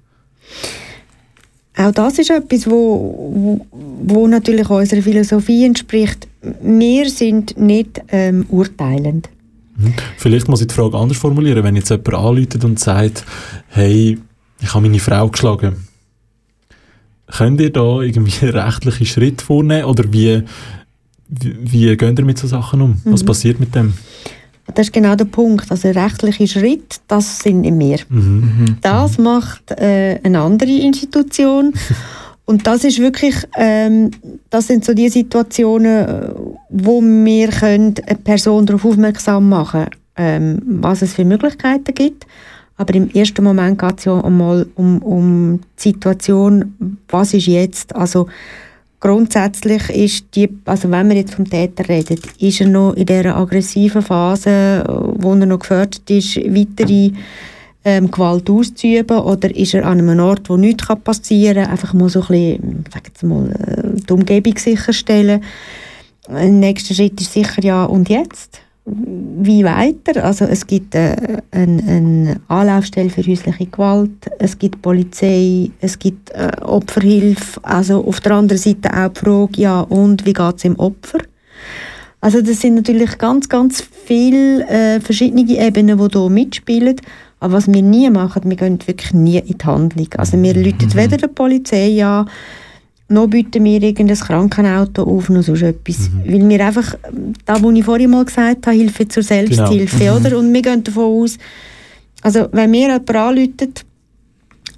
[1.77, 6.29] Auch das ist etwas, wo, wo, natürlich unserer Philosophie entspricht.
[6.63, 9.29] Wir sind nicht ähm, urteilend.
[9.77, 9.95] Mhm.
[10.19, 11.65] Vielleicht muss ich die Frage anders formulieren.
[11.65, 13.25] Wenn jetzt jemand anruft und sagt,
[13.69, 14.19] hey,
[14.61, 15.89] ich habe meine Frau geschlagen,
[17.31, 20.43] könnt ihr da irgendwie rechtliche Schritte vornehmen oder wie,
[21.29, 22.97] wie, wie geht ihr mit so Sachen um?
[23.05, 23.27] Was Mhm.
[23.27, 23.95] passiert mit dem?
[24.75, 25.71] Das ist genau der Punkt.
[25.71, 27.99] Also rechtliche Schritte, das sind nicht wir.
[28.09, 28.79] Mhm.
[28.81, 31.73] Das macht äh, eine andere Institution.
[32.47, 34.11] Und das ist wirklich, ähm,
[34.51, 36.29] das sind so die Situationen, äh,
[36.69, 42.27] wo wir können eine Person darauf aufmerksam machen ähm, was es für Möglichkeiten gibt.
[42.77, 47.95] Aber im ersten Moment geht es ja einmal um, um die Situation, was ist jetzt?
[47.95, 48.27] Also
[48.99, 53.37] grundsätzlich ist die, also wenn wir jetzt vom Täter reden, ist er noch in dieser
[53.37, 54.83] aggressiven Phase,
[55.19, 57.13] wo er noch gefördert ist, weitere
[57.85, 62.09] ähm, Gewalt auszuüben oder ist er an einem Ort, wo nichts passieren kann, einfach mal
[62.09, 65.45] so ein bisschen, sag jetzt mal, äh, die Umgebung sicherstellen.
[66.27, 68.64] Ein nächster Schritt ist sicher ja, und jetzt?
[68.87, 70.25] Wie weiter?
[70.25, 71.17] Also es gibt äh,
[71.51, 78.21] eine, eine Anlaufstelle für häusliche Gewalt, es gibt Polizei, es gibt äh, Opferhilfe, also auf
[78.21, 81.21] der anderen Seite auch die Frage, ja und wie geht es dem Opfer?
[82.21, 86.97] Also das sind natürlich ganz, ganz viele äh, verschiedene Ebenen, die hier mitspielen.
[87.39, 90.09] Aber was wir nie machen, wir gehen wirklich nie in die Handlung.
[90.17, 92.27] Also wir läuten weder der Polizei an,
[93.15, 96.11] noch bieten wir irgendein Krankenauto auf, noch sonst etwas.
[96.27, 96.95] Weil wir einfach,
[97.45, 100.19] da wo ich vorhin mal gesagt habe, Hilfe zur Selbsthilfe, Genau.
[100.19, 100.27] Mhm.
[100.27, 100.39] oder?
[100.39, 101.39] Und wir gehen davon aus,
[102.23, 103.85] also wenn mir jemand anruft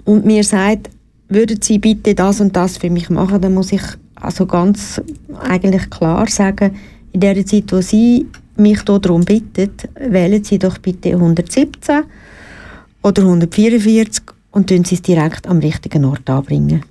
[0.04, 0.90] und mir sagt,
[1.28, 3.82] würden Sie bitte das und das für mich machen, dann muss ich
[4.14, 5.00] also ganz
[5.40, 6.76] eigentlich klar sagen,
[7.12, 8.26] in der Zeit, wo Sie
[8.56, 12.02] mich darum bitten, wählen Sie doch bitte 117
[13.02, 14.22] oder 144
[14.52, 16.82] und tun Sie es direkt am richtigen Ort anbringen.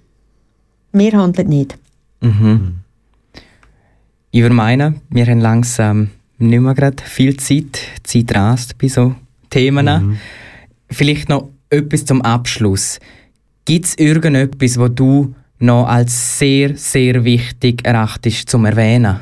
[0.98, 1.78] Wir handeln nicht.
[2.22, 2.76] Mhm.
[4.32, 7.80] Ich würde meinen, wir haben langsam nicht mehr gerade viel Zeit.
[8.06, 9.14] Die Zeit rast bei so
[9.50, 10.18] Themen.
[10.90, 13.00] Vielleicht noch etwas zum Abschluss.
[13.66, 19.20] Gibt es irgendetwas, was du noch als sehr, sehr wichtig erachtest zum Erwähnen?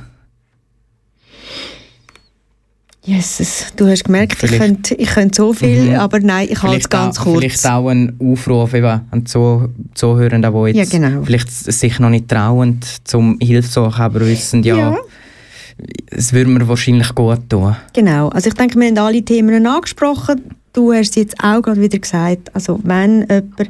[3.06, 5.96] Jesus, du hast gemerkt, ich könnte, ich könnte so viel, Mhm.
[5.96, 7.40] aber nein, ich halte es ganz auch, kurz.
[7.40, 11.24] Vielleicht auch ein Aufruf eben an die Zuh- Zuhörenden, die jetzt Ja, genau.
[11.24, 14.98] vielleicht sich noch nicht trauen, zum Hilfe zu suchen, aber wissen, ja, Ja.
[16.12, 17.76] es würde mir wahrscheinlich gut tun.
[17.94, 20.42] Genau, also ich denke, wir haben alle Themen angesprochen.
[20.72, 23.70] Du hast es jetzt auch gerade wieder gesagt, also wenn jemand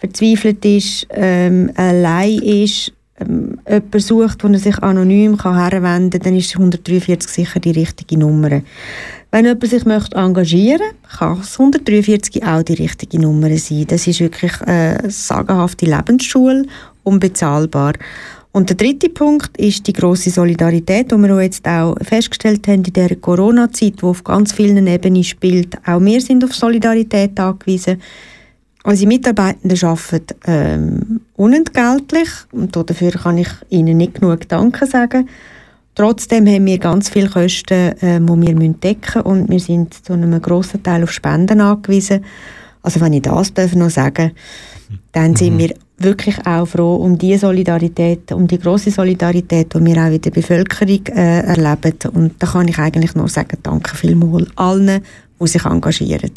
[0.00, 6.20] verzweifelt ist, ähm, allein ist, ähm, jemand sucht, wo er sich anonym kann herwenden kann,
[6.20, 8.62] dann ist 143 sicher die richtige Nummer.
[9.30, 13.86] Wenn jemand sich möchte engagieren kann es 143 auch die richtige Nummer sein.
[13.86, 16.66] Das ist wirklich eine sagenhafte Lebensschule,
[17.02, 17.94] unbezahlbar.
[18.52, 22.92] Und der dritte Punkt ist die große Solidarität, die wir jetzt auch festgestellt haben in
[22.92, 25.76] der Corona-Zeit, die auf ganz vielen Ebenen spielt.
[25.84, 28.00] Auch wir sind auf Solidarität angewiesen.
[28.84, 35.28] Unsere Mitarbeitenden arbeiten ähm, unentgeltlich und dafür kann ich ihnen nicht genug Danke sagen.
[35.94, 39.94] Trotzdem haben wir ganz viele Kosten, äh, die wir müssen decken müssen und wir sind
[39.94, 42.24] zu einem grossen Teil auf Spenden angewiesen.
[42.82, 44.32] Also wenn ich das darf noch sagen
[45.12, 50.02] dann sind wir wirklich auch froh um die Solidarität, um die große Solidarität, die wir
[50.02, 51.94] auch in der Bevölkerung äh, erleben.
[52.12, 55.02] Und da kann ich eigentlich nur sagen, danke vielmals allen,
[55.40, 56.32] die sich engagieren.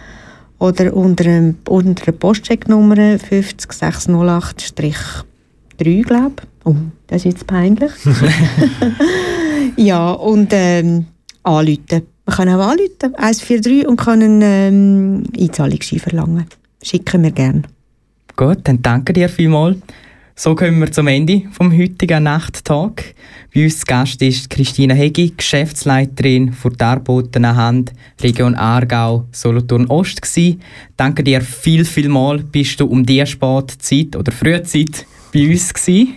[0.60, 5.24] oder unter, unter der Postchecknummer 50608-3,
[6.04, 6.44] glaube ich.
[6.64, 6.76] Oh,
[7.08, 7.92] das ist jetzt peinlich.
[9.76, 11.08] ja, und ähm,
[11.44, 12.04] anrufen.
[12.26, 16.46] Man kann auch anrufen, 143, und kann einen ähm, Einzahlungsschein verlangen.
[16.84, 17.64] Schicken wir gerne.
[18.42, 19.78] Gut, dann danke dir vielmals.
[20.34, 23.14] So kommen wir zum Ende vom heutigen Nachttalk.
[23.54, 29.86] Bei uns zu Gast ist Christina Hegi, Geschäftsleiterin für die Arbeitenden Hand Region Aargau, Solothurn
[29.86, 30.58] Ost gsi.
[30.98, 32.40] Danke dir viel, viel mal.
[32.40, 36.16] Bist du um diese Spätzeit oder Frühzeit bei uns gsi?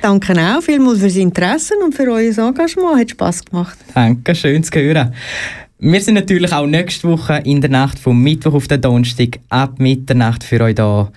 [0.00, 2.98] Danke auch vielmals für das Interesse und für euer Engagement.
[2.98, 3.76] Hat Spass gemacht.
[3.92, 5.12] Danke, schön zu hören.
[5.78, 9.78] Wir sind natürlich auch nächste Woche in der Nacht vom Mittwoch auf den Donnerstag ab
[9.78, 11.12] Mitternacht für euch da.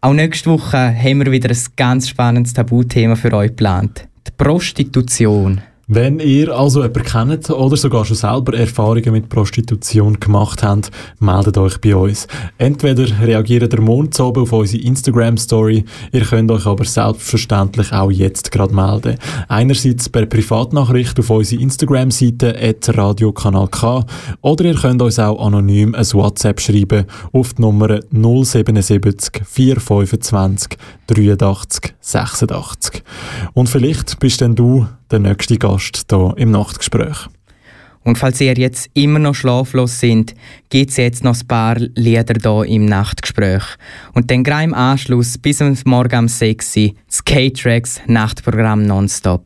[0.00, 4.08] Auch nächste Woche haben wir wieder ein ganz spannendes Tabuthema für euch geplant.
[4.26, 5.60] Die Prostitution.
[5.90, 11.56] Wenn ihr also jemanden kennt oder sogar schon selber Erfahrungen mit Prostitution gemacht habt, meldet
[11.56, 12.28] euch bei uns.
[12.58, 18.52] Entweder reagiert der Mond oben auf unsere Instagram-Story, ihr könnt euch aber selbstverständlich auch jetzt
[18.52, 19.16] gerade melden.
[19.48, 22.54] Einerseits per Privatnachricht auf unsere Instagram-Seite
[22.88, 24.04] radiokanal K
[24.42, 30.76] oder ihr könnt uns auch anonym ein WhatsApp schreiben auf die Nummer 077 425
[31.06, 33.02] 83 86.
[33.54, 37.28] Und vielleicht bist denn du der nächste Gast hier im Nachtgespräch.
[38.04, 40.34] Und falls ihr jetzt immer noch schlaflos sind,
[40.70, 43.62] gibt es jetzt noch ein paar Lieder hier im Nachtgespräch.
[44.14, 49.44] Und dann gleich im Anschluss bis am Morgen um 6 Uhr das K-Tracks Nachtprogramm nonstop.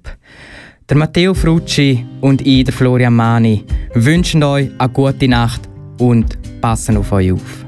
[0.89, 3.65] Der Matteo Frucci und ich, der Florian Mani,
[3.95, 5.63] wünschen euch eine gute Nacht
[5.99, 7.62] und passen auf euch auf.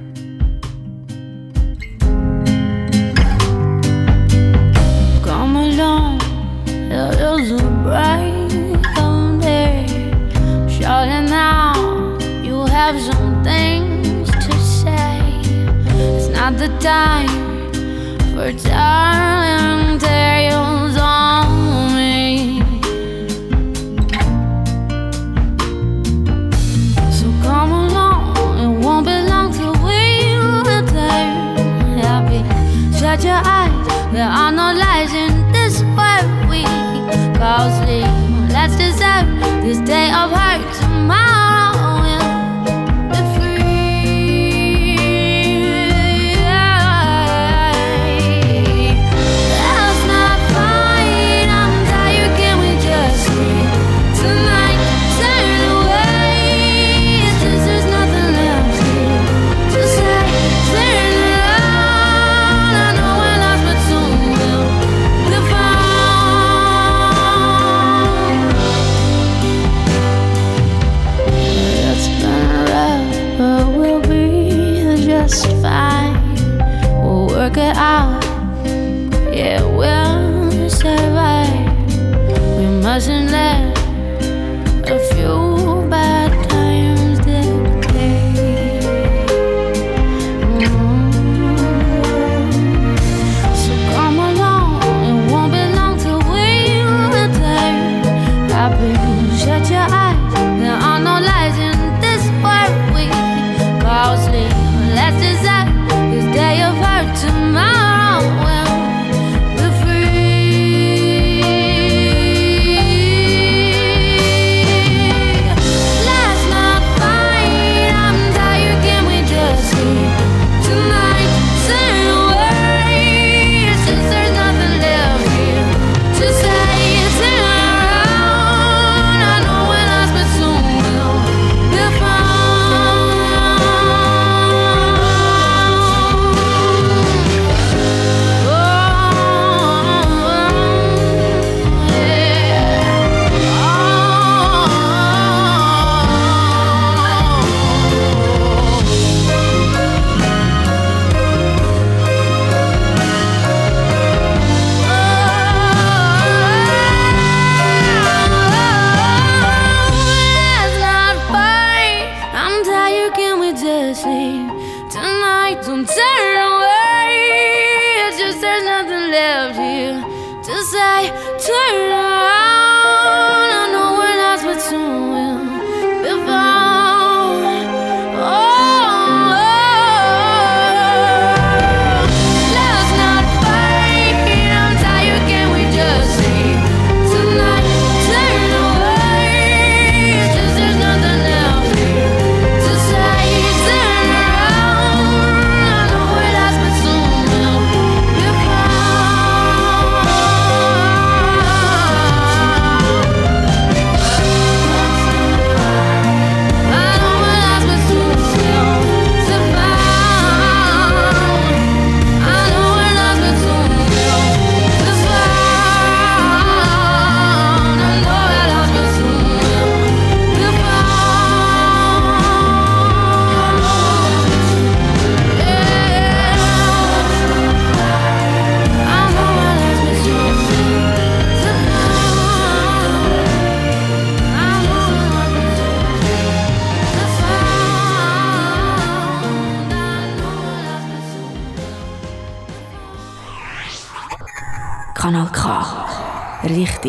[16.45, 17.73] Not the time
[18.35, 22.61] for telling tales on me.
[27.11, 31.33] So come along, it won't be long till we're there.
[32.05, 32.41] Happy,
[32.99, 34.13] shut your eyes.
[34.13, 36.65] There are no lies in this world we
[37.39, 38.05] call sleep.
[38.53, 39.29] Let's deserve
[39.65, 40.74] this day of hurt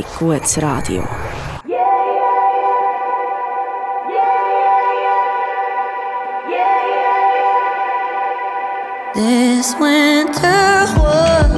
[0.03, 1.05] Rādio.
[9.15, 11.49] This winter was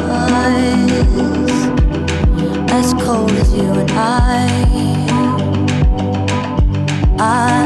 [2.71, 4.47] as cold as you and I.
[7.19, 7.56] I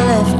[0.00, 0.35] love you